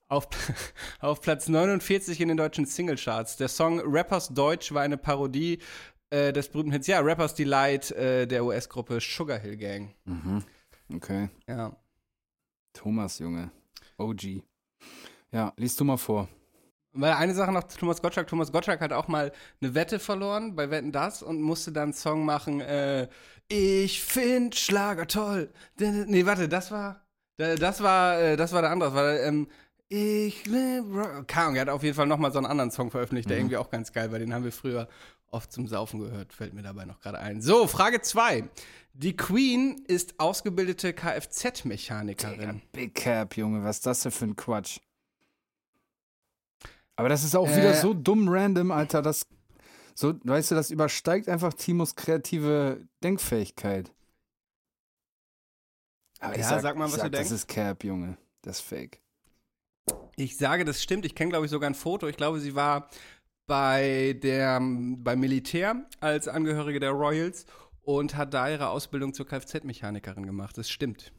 [0.10, 0.28] auf,
[1.00, 3.38] auf Platz 49 in den deutschen Singlecharts.
[3.38, 5.60] Der Song Rappers Deutsch war eine Parodie
[6.10, 9.96] äh, des berühmten Hits, ja, Rappers Delight äh, der US-Gruppe Sugar Hill Gang.
[10.06, 10.44] Mhm.
[10.94, 11.76] Okay, Ja.
[12.74, 13.52] Thomas, Junge.
[13.98, 14.44] OG.
[15.32, 16.28] Ja, liest du mal vor.
[16.94, 18.28] Weil eine Sache noch zu Thomas Gottschalk.
[18.28, 21.94] Thomas Gottschalk hat auch mal eine Wette verloren bei Wetten Das und musste dann einen
[21.94, 23.08] Song machen, äh,
[23.48, 25.52] ich find Schlager toll.
[25.78, 27.02] Nee, warte, das war,
[27.38, 28.90] das war, äh, das war der andere.
[28.90, 29.48] Das war, ähm,
[29.88, 31.26] ich live.
[31.26, 33.72] Keine er hat auf jeden Fall nochmal so einen anderen Song veröffentlicht, der irgendwie auch
[33.72, 34.20] ganz geil war.
[34.20, 34.88] Den haben wir früher
[35.32, 37.42] oft zum Saufen gehört, fällt mir dabei noch gerade ein.
[37.42, 38.48] So, Frage 2.
[38.94, 42.62] Die Queen ist ausgebildete Kfz-Mechanikerin.
[42.72, 44.80] Big Cap, Junge, was ist das denn für ein Quatsch?
[47.00, 47.80] Aber das ist auch wieder Äh.
[47.80, 49.26] so dumm random, Alter, das
[49.96, 53.90] so, weißt du, das übersteigt einfach Timos kreative Denkfähigkeit.
[56.20, 57.32] Aber Ja, sag mal, ich was du Das denkst.
[57.32, 58.18] ist Cap, Junge.
[58.42, 59.00] Das ist fake.
[60.18, 61.06] Ich sage, das stimmt.
[61.06, 62.06] Ich kenne, glaube ich, sogar ein Foto.
[62.08, 62.90] Ich glaube, sie war
[63.48, 67.46] bei der, beim Militär als Angehörige der Royals
[67.82, 70.58] und hat da ihre Ausbildung zur Kfz-Mechanikerin gemacht.
[70.58, 71.14] Das stimmt.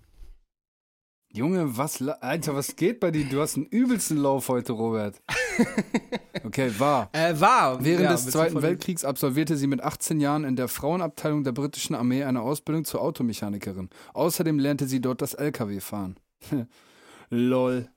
[1.32, 3.26] Junge, was, Alter, was geht bei dir?
[3.28, 5.22] Du hast einen übelsten Lauf heute, Robert.
[6.44, 7.10] Okay, wahr.
[7.12, 7.84] Äh, war.
[7.84, 11.94] Während ja, des Zweiten Weltkriegs absolvierte sie mit 18 Jahren in der Frauenabteilung der britischen
[11.94, 13.90] Armee eine Ausbildung zur Automechanikerin.
[14.14, 16.18] Außerdem lernte sie dort das LKW-Fahren.
[17.30, 17.88] Lol.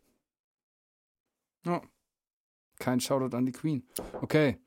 [1.65, 1.81] Ja.
[2.79, 3.83] Kein Shoutout an die Queen.
[4.21, 4.57] Okay.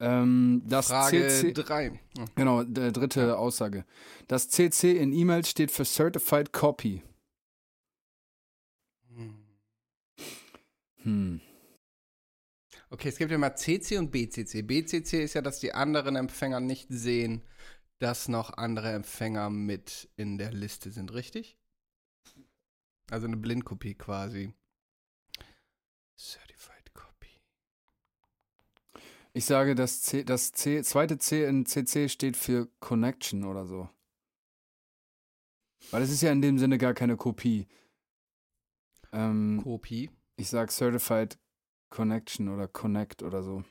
[0.00, 2.00] Ähm, das Frage CC, 3.
[2.34, 3.84] genau, der dritte Aussage.
[4.26, 7.02] Das CC in E-Mails steht für Certified Copy.
[11.04, 11.40] Hm.
[12.92, 14.60] Okay, es gibt ja mal CC und BCC.
[14.60, 17.40] BCC ist ja, dass die anderen Empfänger nicht sehen,
[17.98, 21.56] dass noch andere Empfänger mit in der Liste sind, richtig?
[23.10, 24.52] Also eine Blindkopie quasi.
[26.18, 27.30] Certified Copy.
[29.32, 33.88] Ich sage, das, C, das C, zweite C in CC steht für Connection oder so.
[35.90, 37.68] Weil es ist ja in dem Sinne gar keine Kopie.
[39.12, 40.10] Ähm, Kopie.
[40.36, 41.38] ich sag Certified
[41.92, 43.62] Connection oder Connect oder so.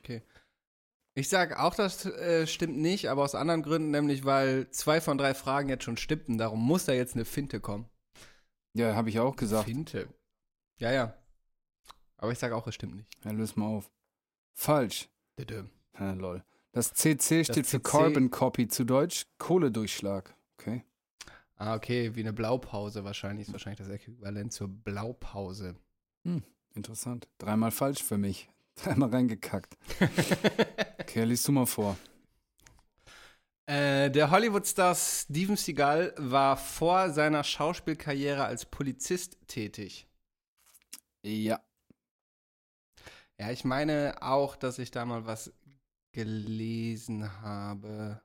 [1.14, 5.18] Ich sage auch, das äh, stimmt nicht, aber aus anderen Gründen, nämlich weil zwei von
[5.18, 6.38] drei Fragen jetzt schon stimmten.
[6.38, 7.90] Darum muss da jetzt eine Finte kommen.
[8.74, 9.66] Ja, habe ich auch gesagt.
[9.66, 10.08] Finte.
[10.78, 11.14] Ja, ja.
[12.16, 13.08] Aber ich sage auch, es stimmt nicht.
[13.24, 13.90] Ja, löse mal auf.
[14.54, 15.10] Falsch.
[15.38, 15.64] Dödö.
[15.98, 16.44] Ja, lol.
[16.70, 20.34] Das CC steht für CC Carbon Copy, zu Deutsch Kohledurchschlag.
[20.58, 20.84] Okay.
[21.56, 23.48] Ah, okay, wie eine Blaupause wahrscheinlich.
[23.48, 25.76] Ist wahrscheinlich das Äquivalent zur Blaupause.
[26.74, 27.28] Interessant.
[27.38, 28.48] Dreimal falsch für mich.
[28.76, 29.76] Dreimal reingekackt.
[31.02, 31.98] Okay, liest du mal vor.
[33.66, 40.06] Äh, der Hollywood-Star Steven Seagal war vor seiner Schauspielkarriere als Polizist tätig.
[41.22, 41.60] Ja.
[43.38, 45.52] Ja, ich meine auch, dass ich da mal was
[46.12, 48.22] gelesen habe,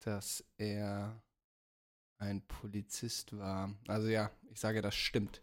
[0.00, 1.20] dass er
[2.18, 3.74] ein Polizist war.
[3.88, 5.42] Also ja, ich sage, das stimmt.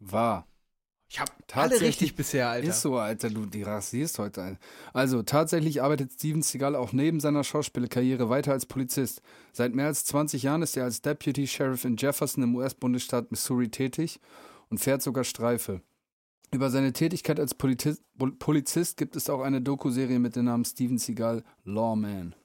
[0.00, 0.46] War.
[1.08, 2.68] Ich habe alle Tatsächlich richtig bisher, Alter.
[2.68, 4.58] Ist so, Alter, du die rasierst heute ein.
[4.92, 9.20] Also, tatsächlich arbeitet Steven Seagal auch neben seiner Schauspielerkarriere weiter als Polizist.
[9.52, 13.68] Seit mehr als 20 Jahren ist er als Deputy Sheriff in Jefferson im US-Bundesstaat Missouri
[13.70, 14.20] tätig
[14.68, 15.82] und fährt sogar Streife.
[16.52, 18.02] Über seine Tätigkeit als Polizist,
[18.38, 22.36] Polizist gibt es auch eine Doku-Serie mit dem Namen Steven Seagal Lawman.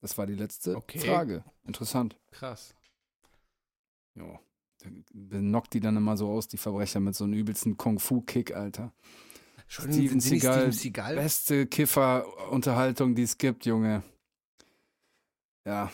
[0.00, 0.98] Das war die letzte Okay.
[0.98, 1.44] Frage.
[1.64, 2.16] Interessant.
[2.32, 2.74] Krass.
[4.16, 4.40] Ja.
[5.30, 8.92] Knockt die dann immer so aus, die Verbrecher, mit so einem übelsten Kung-Fu-Kick, Alter.
[9.66, 11.14] Steven Steven Seagal, Steven Seagal.
[11.14, 14.02] Beste Kiffer-Unterhaltung, die es gibt, Junge.
[15.64, 15.92] Ja.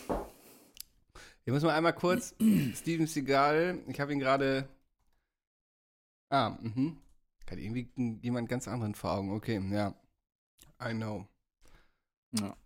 [1.43, 2.35] Hier muss man einmal kurz.
[2.75, 4.67] Steven Seagal, ich habe ihn gerade.
[6.29, 6.97] Ah, mhm.
[7.49, 7.89] Hatte irgendwie
[8.21, 9.31] jemand ganz anderen vor Augen.
[9.31, 9.93] Okay, ja.
[10.81, 11.25] I know.
[12.31, 12.57] Ja,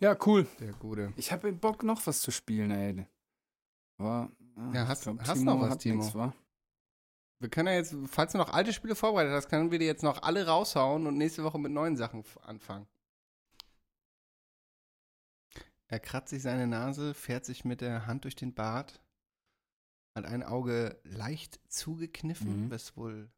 [0.00, 0.46] ja cool.
[0.60, 1.12] Der Gute.
[1.16, 3.06] Ich habe Bock, noch was zu spielen, ey.
[3.98, 6.02] Aber, Ja, ich hast- hast noch was, Timo?
[6.04, 6.14] nix?
[7.38, 10.02] Wir können ja jetzt, falls du noch alte Spiele vorbereitet hast, können wir die jetzt
[10.02, 12.86] noch alle raushauen und nächste Woche mit neuen Sachen anfangen.
[15.88, 19.00] Er kratzt sich seine Nase, fährt sich mit der Hand durch den Bart,
[20.16, 22.70] hat ein Auge leicht zugekniffen, Mhm.
[22.70, 23.30] was wohl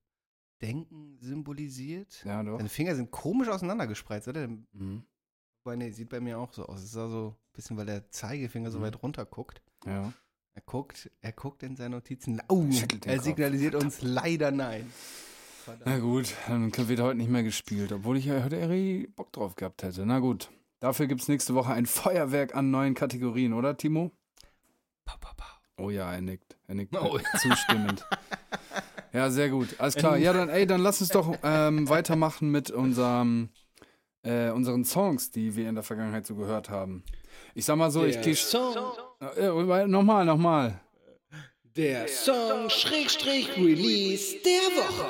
[0.62, 2.24] Denken symbolisiert.
[2.24, 2.56] Ja, doch.
[2.56, 4.48] Seine Finger sind komisch auseinandergespreizt, oder?
[4.48, 5.04] Mhm.
[5.62, 6.78] Wobei, nee, sieht bei mir auch so aus.
[6.78, 8.82] Es ist so ein bisschen, weil der Zeigefinger so Mhm.
[8.82, 9.60] weit runter guckt.
[9.84, 10.12] Ja.
[10.58, 12.42] Er guckt, er guckt in seine Notizen.
[12.48, 12.66] Oh,
[13.04, 13.24] er Kopf.
[13.24, 14.92] signalisiert uns leider nein.
[15.84, 19.54] Na gut, dann wird heute nicht mehr gespielt, obwohl ich ja heute eher Bock drauf
[19.54, 20.04] gehabt hätte.
[20.04, 20.50] Na gut.
[20.80, 24.10] Dafür gibt es nächste Woche ein Feuerwerk an neuen Kategorien, oder, Timo?
[25.76, 26.56] Oh ja, er nickt.
[26.66, 27.20] Er nickt Oh.
[27.38, 28.04] zustimmend.
[29.12, 29.76] Ja, sehr gut.
[29.78, 30.16] Alles klar.
[30.16, 33.50] Ja, dann, ey, dann lass uns doch ähm, weitermachen mit unserem,
[34.22, 37.04] äh, unseren Songs, die wir in der Vergangenheit so gehört haben.
[37.54, 38.34] Ich sag mal so, ich gehe.
[39.36, 40.80] Äh, nochmal, nochmal.
[41.76, 45.06] Der Song Schrägstrich Release der Woche.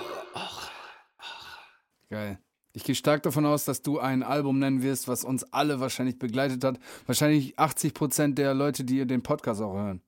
[2.10, 2.38] Geil.
[2.72, 6.18] Ich gehe stark davon aus, dass du ein Album nennen wirst, was uns alle wahrscheinlich
[6.18, 6.78] begleitet hat.
[7.06, 10.02] Wahrscheinlich 80 Prozent der Leute, die den Podcast auch hören.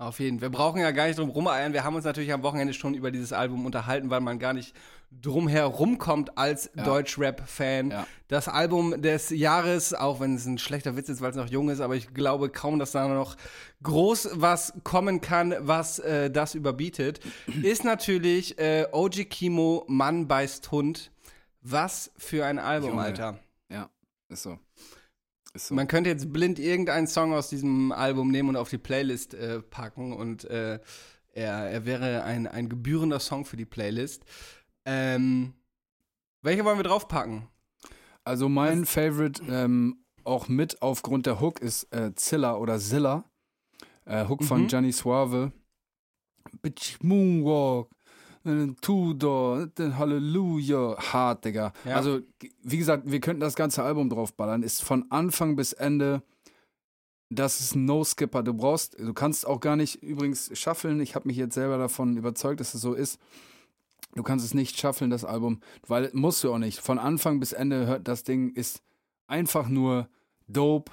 [0.00, 0.50] Auf jeden Fall.
[0.50, 1.74] Wir brauchen ja gar nicht drum rumeiern.
[1.74, 4.74] Wir haben uns natürlich am Wochenende schon über dieses Album unterhalten, weil man gar nicht
[5.20, 6.84] drum herumkommt als Ja.
[6.84, 7.90] Deutschrap-Fan.
[7.90, 8.06] Ja.
[8.28, 11.68] Das Album des Jahres, auch wenn es ein schlechter Witz ist, weil es noch jung
[11.68, 13.36] ist, aber ich glaube kaum, dass da noch
[13.82, 17.20] groß was kommen kann, was äh, das überbietet,
[17.62, 21.10] ist natürlich äh, OG Kimo, Mann beißt Hund.
[21.60, 23.02] Was für ein Album, Junge.
[23.02, 23.38] Alter.
[23.68, 23.90] Ja,
[24.30, 24.58] ist so.
[25.56, 25.74] So.
[25.74, 29.60] Man könnte jetzt blind irgendeinen Song aus diesem Album nehmen und auf die Playlist äh,
[29.60, 30.78] packen und äh,
[31.32, 34.24] er, er wäre ein, ein gebührender Song für die Playlist.
[34.84, 35.54] Ähm,
[36.42, 37.48] welche wollen wir draufpacken?
[38.24, 43.24] Also mein Favorite, ähm, auch mit aufgrund der Hook, ist äh, Zilla oder Zilla.
[44.04, 44.68] Äh, Hook von Mhm.
[44.68, 45.52] Gianni Suave.
[46.62, 47.90] Bitch Moonwalk.
[48.80, 51.72] Tudor, Halleluja, hart, Digga.
[51.84, 51.96] Ja.
[51.96, 52.20] Also,
[52.62, 54.62] wie gesagt, wir könnten das ganze Album draufballern.
[54.62, 56.22] Ist von Anfang bis Ende,
[57.28, 58.42] das ist No-Skipper.
[58.42, 61.00] Du brauchst, du kannst auch gar nicht übrigens schaffeln.
[61.00, 63.20] Ich habe mich jetzt selber davon überzeugt, dass es so ist.
[64.14, 66.80] Du kannst es nicht schaffeln, das Album, weil musst du auch nicht.
[66.80, 68.82] Von Anfang bis Ende hört das Ding ist
[69.28, 70.08] einfach nur
[70.48, 70.92] dope.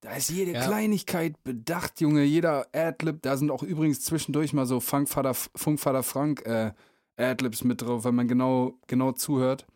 [0.00, 0.64] Da ist jede Ja.
[0.64, 2.24] Kleinigkeit bedacht, Junge.
[2.24, 6.72] Jeder Adlib, da sind auch übrigens zwischendurch mal so Funkvater, Funkvater Frank äh,
[7.16, 9.66] Adlibs mit drauf, wenn man genau, genau zuhört.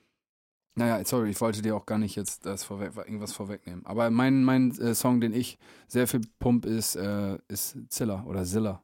[0.77, 3.85] Naja, sorry, ich wollte dir auch gar nicht jetzt das vorweg, irgendwas vorwegnehmen.
[3.87, 8.45] Aber mein, mein äh, Song, den ich sehr viel pump, ist, äh, ist Zilla oder
[8.45, 8.83] Zilla.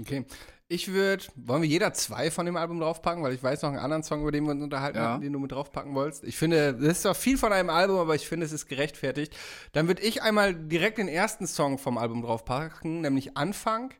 [0.00, 0.24] Okay.
[0.72, 3.80] Ich würde, wollen wir jeder zwei von dem Album draufpacken, weil ich weiß noch einen
[3.80, 5.12] anderen Song, über den wir uns unterhalten Ja.
[5.14, 6.22] hatten, den du mit draufpacken wolltest.
[6.22, 9.36] Ich finde, das ist zwar viel von einem Album, aber ich finde, es ist gerechtfertigt.
[9.72, 13.92] Dann würde ich einmal direkt den ersten Song vom Album draufpacken, nämlich Anfang.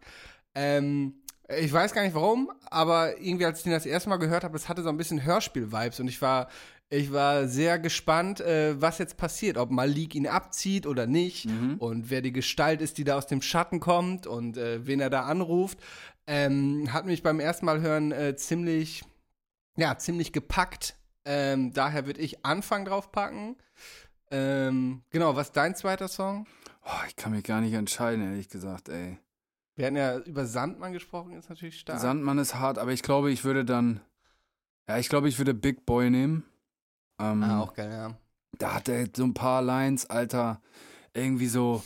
[0.55, 1.15] Ähm,
[1.59, 4.53] ich weiß gar nicht warum, aber irgendwie, als ich den das erste Mal gehört habe,
[4.53, 6.49] das hatte so ein bisschen Hörspiel-Vibes und ich war,
[6.91, 11.47] ich war sehr gespannt, äh, was jetzt passiert, ob Malik ihn abzieht oder nicht
[11.79, 15.09] und wer die Gestalt ist, die da aus dem Schatten kommt und äh, wen er
[15.09, 15.79] da anruft.
[16.27, 19.05] Ähm, hat mich beim ersten Mal hören äh, ziemlich,
[19.77, 20.97] ja, ziemlich gepackt.
[21.25, 23.57] Ähm, daher würde ich Anfang draufpacken.
[24.33, 26.47] Ähm, genau, was ist dein zweiter Song?
[26.85, 29.19] Oh, ich kann mich gar nicht entscheiden, ehrlich gesagt, ey.
[29.77, 32.01] Wir hatten ja über Sandmann gesprochen, ist natürlich stark.
[32.01, 34.01] Sandmann ist hart, aber ich glaube, ich würde dann.
[34.89, 36.45] Ja, ich glaube, ich würde Big Boy nehmen.
[37.21, 38.17] Ähm, ah, auch geil, ja.
[38.59, 40.61] Da hat er so ein paar Lines, Alter.
[41.15, 41.83] Irgendwie so.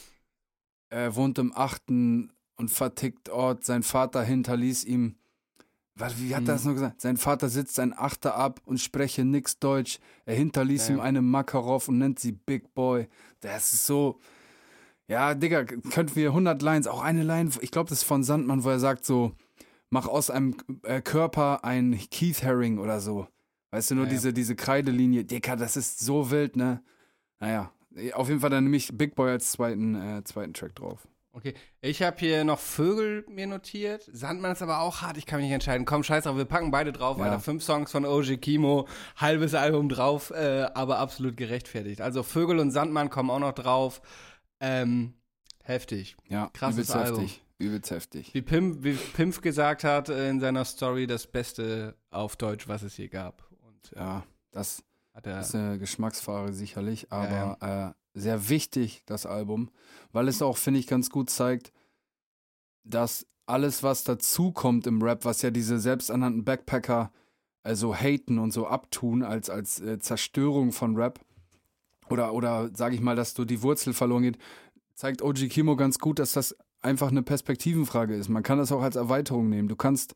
[0.91, 3.65] Er wohnt im achten und vertickt Ort.
[3.65, 5.17] Sein Vater hinterließ ihm.
[5.97, 6.49] Was, wie hat Mhm.
[6.49, 7.01] er das nur gesagt?
[7.01, 9.99] Sein Vater sitzt ein Achter ab und spreche nix Deutsch.
[10.27, 10.95] Er hinterließ Ja.
[10.95, 13.09] ihm eine Makarov und nennt sie Big Boy.
[13.41, 14.19] Das ist so.
[15.07, 18.65] Ja, Digga, könnten wir 100 Lines, auch eine Line, ich glaube, das ist von Sandmann,
[18.65, 19.33] wo er sagt so,
[19.91, 23.27] mach aus einem äh, Körper ein Keith Haring oder so.
[23.75, 24.15] Weißt du, nur Ja, ja.
[24.15, 25.25] diese, diese Kreidelinie.
[25.25, 26.81] Dicker, das ist so wild, ne?
[27.41, 27.73] Naja,
[28.13, 31.09] auf jeden Fall dann nehme ich Big Boy als zweiten, äh, zweiten Track drauf.
[31.33, 34.09] Okay, ich habe hier noch Vögel mir notiert.
[34.13, 35.85] Sandmann ist aber auch hart, ich kann mich nicht entscheiden.
[35.85, 37.25] Komm, scheiß drauf, wir packen beide drauf, Ja.
[37.25, 37.41] Alter.
[37.41, 42.01] Fünf Songs von OG Kimo, halbes Album drauf, äh, aber absolut gerechtfertigt.
[42.01, 44.01] Also Vögel und Sandmann kommen auch noch drauf.
[44.61, 45.15] Ähm,
[45.65, 46.17] heftig.
[46.29, 47.21] Ja, Krasses übelst Album.
[47.23, 47.43] heftig.
[47.59, 48.35] Übelst heftig.
[48.35, 52.97] Wie Pimp, wie Pimpf gesagt hat in seiner Story, das Beste auf Deutsch, was es
[52.97, 53.43] je gab.
[53.97, 54.83] Ja, das
[55.41, 57.57] ist eine Geschmacksfrage sicherlich, aber
[57.91, 59.71] Äh, sehr wichtig, das Album,
[60.13, 61.73] weil es auch, finde ich, ganz gut zeigt,
[62.85, 67.11] dass alles, was dazukommt im Rap, was ja diese selbsternannten Backpacker
[67.63, 71.19] also haten und so abtun als, als äh, Zerstörung von Rap
[72.09, 74.39] oder, oder sage ich mal, dass du die Wurzel verloren geht,
[74.95, 78.29] zeigt OG Kimo ganz gut, dass das einfach eine Perspektivenfrage ist.
[78.29, 79.69] Man kann das auch als Erweiterung nehmen.
[79.69, 80.15] Du kannst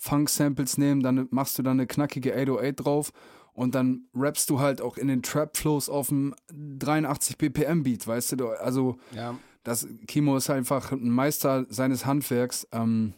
[0.00, 3.12] Funk-Samples nehmen, dann machst du da eine knackige 808 drauf
[3.52, 8.48] und dann rappst du halt auch in den Trap-Flows auf dem 83 BPM-Beat, weißt du?
[8.48, 9.36] Also Ja.
[9.62, 13.12] das Kimo ist einfach ein Meister seines Handwerks, ähm,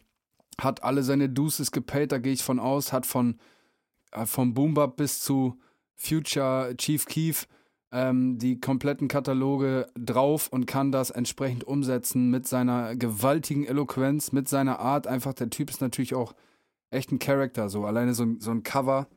[0.61, 3.39] hat alle seine Deuces gepaid, da gehe ich von aus, hat von
[4.11, 5.59] äh, vom Boombap bis zu
[5.95, 7.47] Future Chief Keef
[7.93, 14.49] ähm, die kompletten Kataloge drauf und kann das entsprechend umsetzen mit seiner gewaltigen Eloquenz, mit
[14.49, 15.07] seiner Art.
[15.07, 16.35] Einfach, der Typ ist natürlich auch
[16.93, 17.69] echt ein Charakter.
[17.69, 19.09] So alleine so, so ein Cover,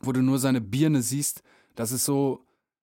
[0.00, 1.42] wo du nur seine Birne siehst,
[1.74, 2.44] das ist so,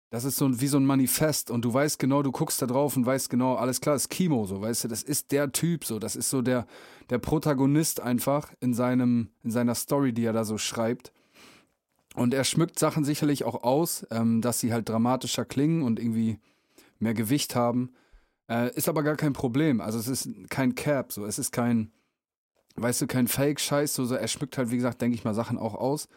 [0.10, 2.96] das ist so wie so ein Manifest und du weißt genau, du guckst da drauf
[2.96, 6.00] und weißt genau, alles klar, ist Kimo, so, weißt du, das ist der Typ, so,
[6.00, 6.68] das ist so der,
[7.10, 11.12] der Protagonist einfach in seinem, in seiner Story, die er da so schreibt.
[12.16, 16.38] Und er schmückt Sachen sicherlich auch aus, ähm, dass sie halt dramatischer klingen und irgendwie
[17.00, 17.92] mehr Gewicht haben.
[18.48, 19.82] Äh, ist aber gar kein Problem.
[19.82, 21.26] Also es ist kein Cap, so.
[21.26, 21.92] Es ist kein,
[22.76, 23.94] weißt du, kein Fake-Scheiß.
[23.96, 24.16] So, so.
[24.16, 26.08] Er schmückt halt, wie gesagt, denke ich mal, Sachen auch aus.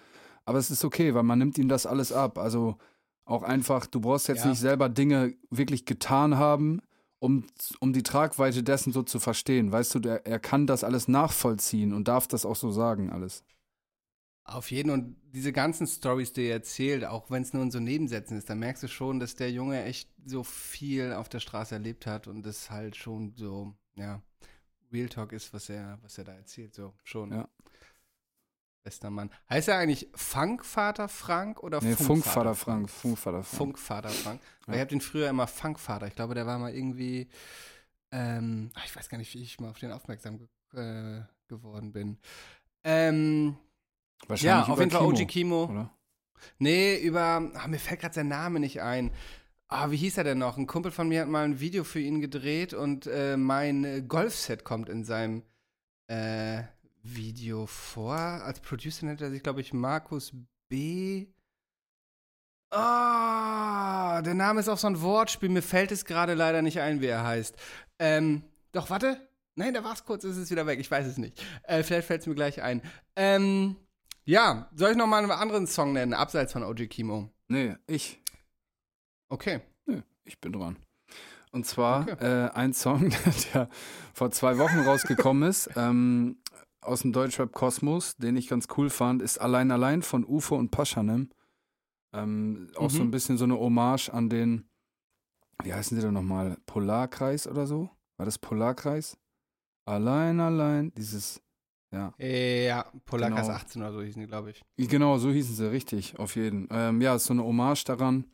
[0.45, 2.39] Aber es ist okay, weil man nimmt ihm das alles ab.
[2.39, 2.77] Also
[3.25, 4.51] auch einfach, du brauchst jetzt Ja.
[4.51, 6.81] nicht selber Dinge wirklich getan haben,
[7.19, 7.45] um,
[7.81, 9.73] um die Tragweite dessen so zu verstehen.
[9.73, 13.43] Weißt du, der, er kann das alles nachvollziehen und darf das auch so sagen, alles.
[14.45, 17.81] Auf jeden und diese ganzen Stories, die er erzählt, auch wenn es nur in so
[17.81, 21.75] Nebensätzen ist, da merkst du schon, dass der Junge echt so viel auf der Straße
[21.75, 24.23] erlebt hat und das halt schon so, ja,
[24.93, 27.32] Real Talk ist, was er, was er da erzählt, so schon.
[27.32, 27.49] Ja.
[28.87, 29.30] Bester Mann.
[29.51, 32.91] Heißt er eigentlich Funkvater Frank oder Nee, Funkvater, Funkvater Frank.
[32.91, 33.59] Funkvater Frank.
[33.59, 34.41] Funkvater Frank.
[34.68, 34.74] Ja.
[34.74, 36.07] ich habe den früher immer Funkvater.
[36.07, 37.28] Ich glaube, der war mal irgendwie,
[38.12, 42.18] ähm, ach, ich weiß gar nicht, wie ich mal auf den aufmerksam äh, geworden bin.
[42.84, 43.57] Ähm,
[44.22, 45.64] ja, Wahrscheinlich auf über jeden Fall Kimo, OG Kimo.
[45.64, 45.91] Oder?
[46.59, 49.11] Nee, über, ah, mir fällt gerade sein Name nicht ein.
[49.69, 50.57] Ah, wie hieß er denn noch?
[50.57, 54.01] Ein Kumpel von mir hat mal ein Video für ihn gedreht und äh, mein äh,
[54.01, 55.43] Golfset kommt in seinem
[56.07, 56.62] äh,
[57.03, 58.14] Video vor.
[58.14, 60.33] Als Producer nennt er sich, glaube ich, Markus
[60.69, 61.27] B.
[62.71, 65.49] Ah, der Name ist auch so ein Wortspiel.
[65.49, 67.57] Mir fällt es gerade leider nicht ein, wie er heißt.
[67.99, 69.29] Ähm, doch, warte.
[69.57, 70.79] Nein, da war es kurz, ist es wieder weg.
[70.79, 71.43] Ich weiß es nicht.
[71.64, 72.83] Äh, vielleicht fällt es mir gleich ein.
[73.17, 73.77] Ähm,
[74.25, 77.31] ja, soll ich noch mal einen anderen Song nennen, abseits von OG Kimo?
[77.49, 78.21] Nee, ich.
[79.29, 79.61] Okay.
[79.87, 80.77] Nö, ich bin dran.
[81.53, 82.16] Und zwar Okay.
[82.24, 83.11] äh, ein Song,
[83.55, 83.68] der
[84.14, 86.39] vor zwei Wochen rausgekommen ist, ähm,
[86.81, 91.31] aus dem Deutschrap-Kosmos, den ich ganz cool fand, ist Allein Allein von UFO und Paschanem.
[92.12, 93.09] Ähm, auch so Mhm.
[93.09, 94.68] ein bisschen so eine Hommage an den,
[95.62, 96.57] wie heißen die denn nochmal?
[96.66, 97.91] Polarkreis oder so?
[98.18, 99.16] War das Polarkreis?
[99.87, 101.41] Allein, allein, dieses,
[101.93, 102.12] ja.
[102.18, 103.57] Ja, Polakas Genau.
[103.57, 104.62] 18 oder so hießen die, glaube ich.
[104.77, 106.68] Genau, so hießen sie, richtig, auf jeden.
[106.70, 108.24] Ähm, ja, ist so eine Hommage daran.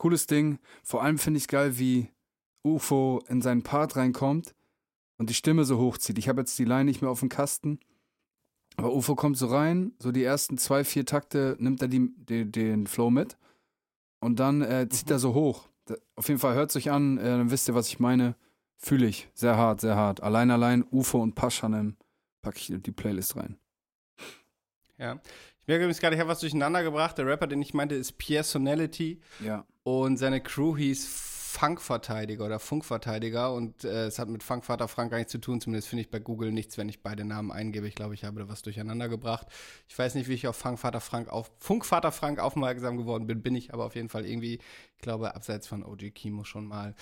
[0.00, 0.58] Cooles Ding.
[0.82, 2.08] Vor allem finde ich geil, wie
[2.64, 4.54] UFO in seinen Part reinkommt
[5.18, 6.18] und die Stimme so hochzieht.
[6.18, 7.78] Ich habe jetzt die Line nicht mehr auf dem Kasten.
[8.76, 12.50] Aber UFO kommt so rein, so die ersten zwei, vier Takte nimmt er die, die,
[12.50, 13.36] den Flow mit
[14.20, 15.68] und dann äh, zieht er so hoch.
[16.16, 18.36] Auf jeden Fall hört sich an, äh, dann wisst ihr, was ich meine.
[18.78, 19.28] Fühle ich.
[19.34, 20.22] Sehr hart, sehr hart.
[20.22, 21.98] Allein, allein, UFO und Paschanem
[22.40, 23.58] packe ich die Playlist rein.
[24.96, 25.20] Ja.
[25.60, 27.18] Ich merke übrigens gerade, ich habe was durcheinander gebracht.
[27.18, 29.20] Der Rapper, den ich meinte, ist Pierre Sonality.
[29.44, 29.66] Ja.
[29.82, 33.52] Und seine Crew hieß Funkverteidiger oder Funkverteidiger.
[33.52, 35.60] Und äh, es hat mit Funkvater Frank gar nichts zu tun.
[35.60, 37.88] Zumindest finde ich bei Google nichts, wenn ich beide Namen eingebe.
[37.88, 39.48] Ich glaube, ich habe da was durcheinander gebracht.
[39.88, 43.42] Ich weiß nicht, wie ich auf Funkvater Frank auf Funkvater Frank aufmerksam geworden bin.
[43.42, 44.60] Bin ich aber auf jeden Fall irgendwie,
[44.94, 46.94] ich glaube, abseits von OG Kimo schon mal.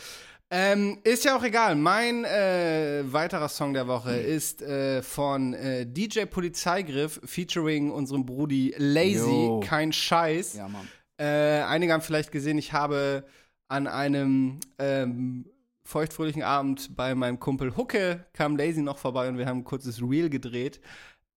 [0.50, 1.76] Ähm, ist ja auch egal.
[1.76, 8.74] Mein äh, weiterer Song der Woche ist äh, von äh, DJ Polizeigriff featuring unserem Brudi
[8.78, 9.18] Lazy.
[9.18, 9.60] Jo.
[9.60, 10.54] Kein Scheiß.
[10.54, 10.88] Ja, Mann.
[11.18, 13.26] Äh, einige haben vielleicht gesehen, ich habe
[13.68, 15.50] an einem ähm,
[15.84, 20.00] feuchtfröhlichen Abend bei meinem Kumpel Hucke kam Lazy noch vorbei und wir haben ein kurzes
[20.00, 20.80] Reel gedreht.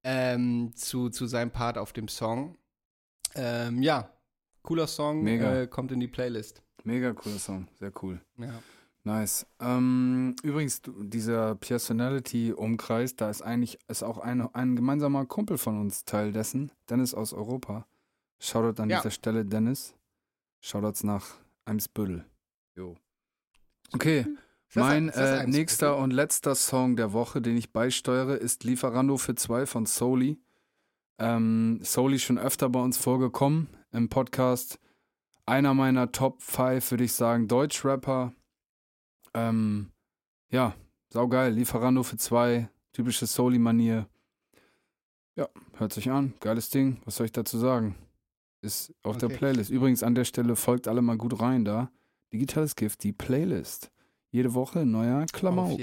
[0.04, 2.58] ähm, zu, zu seinem Part auf dem Song.
[3.36, 4.10] Ähm, ja,
[4.64, 5.62] cooler Song, Mega.
[5.62, 6.62] Äh, kommt in die Playlist.
[6.84, 8.20] Mega cooler Song, sehr cool.
[8.38, 8.62] Ja.
[9.04, 9.48] Nice.
[9.60, 16.06] Ähm, übrigens, dieser Personality-Umkreis, da ist eigentlich ist auch ein, ein gemeinsamer Kumpel von uns
[16.06, 17.88] Teil dessen, Dennis aus Europa.
[18.42, 18.98] Shoutout an Ja.
[18.98, 19.96] dieser Stelle, Dennis.
[20.62, 21.26] Shoutouts nach
[21.66, 22.26] Eimsbüttel.
[22.76, 22.96] Jo.
[23.94, 24.26] Okay,
[24.74, 29.66] mein äh, nächster und letzter Song der Woche, den ich beisteuere, ist Lieferando für zwei
[29.66, 30.40] von Soli.
[31.20, 34.80] Ähm, Soli schon öfter bei uns vorgekommen im Podcast.
[35.46, 38.34] Einer meiner Top 5, würde ich sagen, Deutschrapper.
[39.34, 39.92] Ähm,
[40.50, 40.74] ja,
[41.10, 41.54] saugeil.
[41.54, 44.08] Lieferando für zwei, typische Soli-Manier.
[45.36, 46.34] Ja, hört sich an.
[46.40, 47.02] Geiles Ding.
[47.06, 47.96] Was soll ich dazu sagen?
[48.62, 49.38] Ist auf der Okay.
[49.38, 49.70] Playlist.
[49.72, 51.92] Übrigens an der Stelle folgt alle mal gut rein da.
[52.32, 53.92] Digitales Gift, die Playlist.
[54.30, 55.80] Jede Woche neuer Klamauk.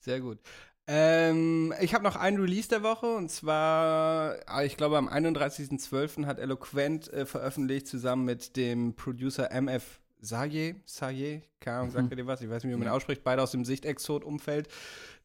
[0.00, 0.38] Sehr gut.
[0.86, 6.24] Ähm, ich habe noch einen Release der Woche und zwar, ah, ich glaube, am 31.12.
[6.24, 12.10] hat Eloquent äh, veröffentlicht, zusammen mit dem Producer MF Saye, Saye, keine Ahnung, sagt Mhm.
[12.12, 12.40] er dir was?
[12.40, 14.68] Ich weiß nicht, wie man ihn ausspricht, beide aus dem Sichtexot-Umfeld.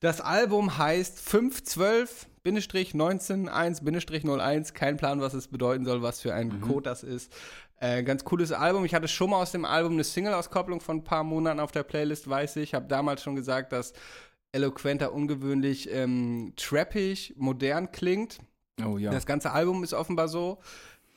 [0.01, 1.17] Das Album heißt
[2.45, 6.61] 512-19-1-01, kein Plan, was es bedeuten soll, was für ein Mhm.
[6.61, 7.31] Code das ist.
[7.79, 8.85] Äh, ganz cooles Album.
[8.85, 11.83] Ich hatte schon mal aus dem Album eine Single-Auskopplung von ein paar Monaten auf der
[11.83, 12.73] Playlist, weiß ich.
[12.73, 13.93] Habe damals schon gesagt, dass
[14.51, 18.37] Eloquenter ungewöhnlich ähm, trappig, modern klingt.
[18.85, 19.11] Oh ja.
[19.11, 20.59] Das ganze Album ist offenbar so.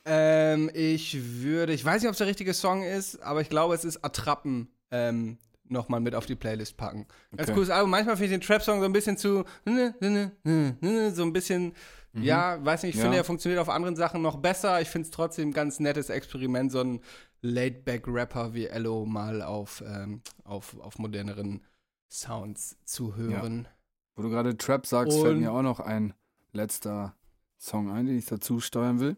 [0.05, 3.75] Ähm, ich würde, ich weiß nicht, ob es der richtige Song ist, aber ich glaube,
[3.75, 7.07] es ist Attrappen ähm, nochmal mit auf die Playlist packen.
[7.37, 7.55] Ganz Okay.
[7.55, 7.91] cooles Album.
[7.91, 11.73] Manchmal finde ich den Trap-Song so ein bisschen zu, so ein bisschen,
[12.13, 12.99] ja, weiß nicht, ich Mhm.
[13.01, 13.05] Ja.
[13.05, 14.81] finde, er funktioniert auf anderen Sachen noch besser.
[14.81, 17.01] Ich finde es trotzdem ein ganz nettes Experiment, so ein
[17.43, 21.63] Laid-Back-Rapper wie Ello mal auf, ähm, auf, auf moderneren
[22.11, 23.69] Sounds zu hören.
[24.15, 26.15] Wo du gerade Trap sagst, fällt Und- mir auch noch ein
[26.53, 27.15] letzter
[27.59, 29.17] Song ein, den ich dazu steuern will.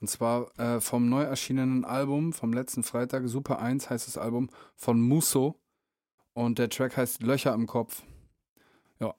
[0.00, 4.48] Und zwar äh, vom neu erschienenen Album vom letzten Freitag, Super 1 heißt das Album,
[4.76, 5.58] von Musso.
[6.38, 8.04] Und der Track heißt Löcher im Kopf.
[9.00, 9.12] Ja,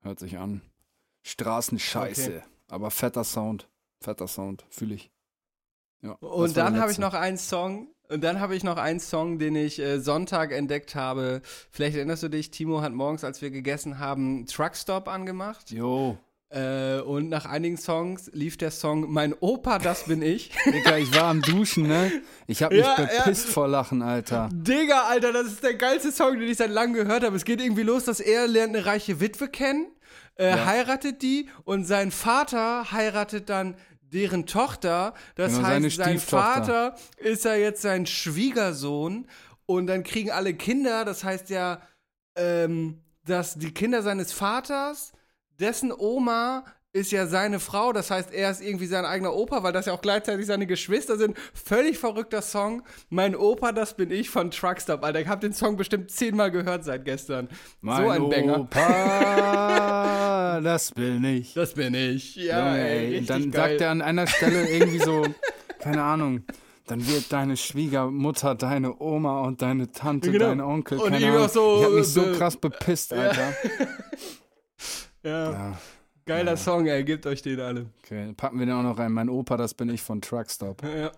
[0.00, 0.62] hört sich an.
[1.22, 2.38] Straßenscheiße.
[2.38, 2.42] Okay.
[2.70, 3.68] Aber fetter Sound.
[4.00, 5.12] Fetter Sound, fühle ich.
[6.00, 7.88] Ja, Und dann habe ich noch einen Song.
[8.08, 11.42] Und dann habe ich noch einen Song, den ich äh, Sonntag entdeckt habe.
[11.44, 15.70] Vielleicht erinnerst du dich, Timo hat morgens, als wir gegessen haben, Truckstop angemacht.
[15.72, 16.16] Jo,
[16.54, 20.50] Äh, und nach einigen Songs lief der Song Mein Opa, das bin ich.
[20.66, 22.12] Digga, ich war am Duschen, ne?
[22.46, 23.06] Ich hab mich Ja, ja.
[23.22, 24.50] bepisst vor Lachen, Alter.
[24.52, 27.34] Digga, Alter, das ist der geilste Song, den ich seit langem gehört habe.
[27.36, 29.86] Es geht irgendwie los, dass er lernt eine reiche Witwe kennen,
[30.36, 30.66] äh, Ja.
[30.66, 35.14] heiratet die und sein Vater heiratet dann deren Tochter.
[35.36, 36.18] Das Genau, heißt, sein.
[36.18, 39.26] Vater ist ja jetzt sein Schwiegersohn
[39.64, 41.06] und dann kriegen alle Kinder.
[41.06, 41.80] Das heißt ja,
[42.36, 45.12] ähm, dass die Kinder seines Vaters,
[45.60, 49.72] dessen Oma ist ja seine Frau, das heißt, er ist irgendwie sein eigener Opa, weil
[49.72, 51.38] das ja auch gleichzeitig seine Geschwister sind.
[51.54, 52.82] Völlig verrückter Song.
[53.08, 55.22] Mein Opa, das bin ich von Truckstop, Alter.
[55.22, 57.48] Ich habe den Song bestimmt zehnmal gehört seit gestern.
[57.80, 58.60] so ein Banger.
[58.60, 61.54] Opa, das bin ich.
[61.54, 62.36] Das bin ich.
[62.36, 63.24] Ja, Junge, ey, ey.
[63.24, 63.70] dann geil.
[63.70, 65.22] sagt er an einer Stelle irgendwie so,
[65.78, 66.42] keine Ahnung,
[66.86, 70.44] dann wird deine Schwiegermutter, deine Oma und deine Tante, Genau.
[70.46, 71.46] dein Onkel, Und keine irgendwie Ahnung.
[71.48, 73.40] auch so, ich hab mich so äh, krass bepisst, Alter.
[73.40, 73.52] ja,
[75.22, 75.78] Ja,
[76.24, 77.04] geiler Song, ey.
[77.04, 77.86] Gebt euch den alle.
[78.02, 79.12] okay, dann packen wir den auch noch rein.
[79.12, 80.82] Mein Opa, das bin ich von Truckstop.
[80.82, 81.12] Ja.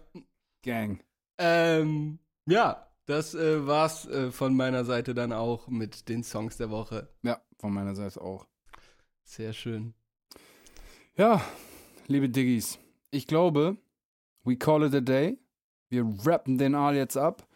[0.63, 1.01] Gang.
[1.39, 6.71] Ähm, ja, das äh, war's äh, von meiner Seite dann auch mit den Songs der
[6.71, 7.09] Woche.
[7.23, 8.47] Ja, von meiner Seite auch.
[9.25, 9.95] Sehr schön.
[11.17, 11.43] Ja,
[12.07, 12.79] liebe Diggis,
[13.11, 13.77] ich glaube,
[14.45, 15.39] we call it a day.
[15.89, 17.47] Wir rappen den Aal jetzt ab.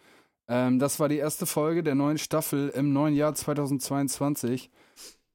[0.49, 4.70] Ähm, das war die erste Folge der neuen Staffel im neuen Jahr 2022.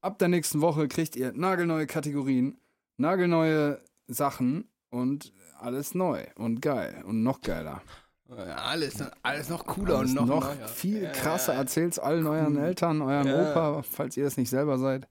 [0.04, 2.58] Ab der nächsten Woche kriegt ihr nagelneue Kategorien,
[2.98, 7.80] nagelneue Sachen und alles neu und geil und noch geiler.
[8.28, 10.68] Ja, alles, alles noch cooler Alles und noch, noch neuer.
[10.68, 11.52] viel Ja, krasser.
[11.52, 11.60] ja, ja.
[11.62, 13.50] Erzählt's allen euren Eltern, eurem Ja.
[13.50, 15.08] Opa, falls ihr das nicht selber seid.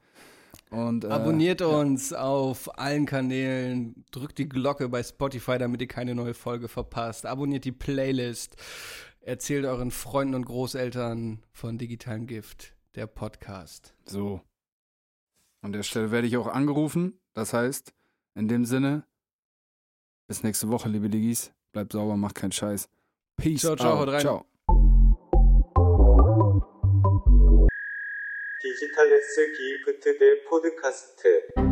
[0.69, 6.13] Und, äh, Abonniert uns auf allen Kanälen, drückt die Glocke bei Spotify, damit ihr keine
[6.13, 7.25] neue Folge verpasst.
[7.25, 8.57] Abonniert die Playlist,
[9.21, 13.95] erzählt euren Freunden und Großeltern von Digitalem Gift, der Podcast.
[14.05, 14.39] So.
[15.62, 17.20] An der Stelle werde ich auch angerufen.
[17.34, 17.92] Das heißt,
[18.34, 19.04] in dem Sinne,
[20.28, 21.52] bis nächste Woche, liebe Diggis.
[21.72, 22.88] Bleibt sauber, macht keinen Scheiß.
[23.36, 23.98] Peace Ciao, ciao, out.
[24.00, 24.20] haut rein.
[24.20, 24.44] Ciao.
[28.61, 31.71] 디지털 S 기프트 대 포드카스트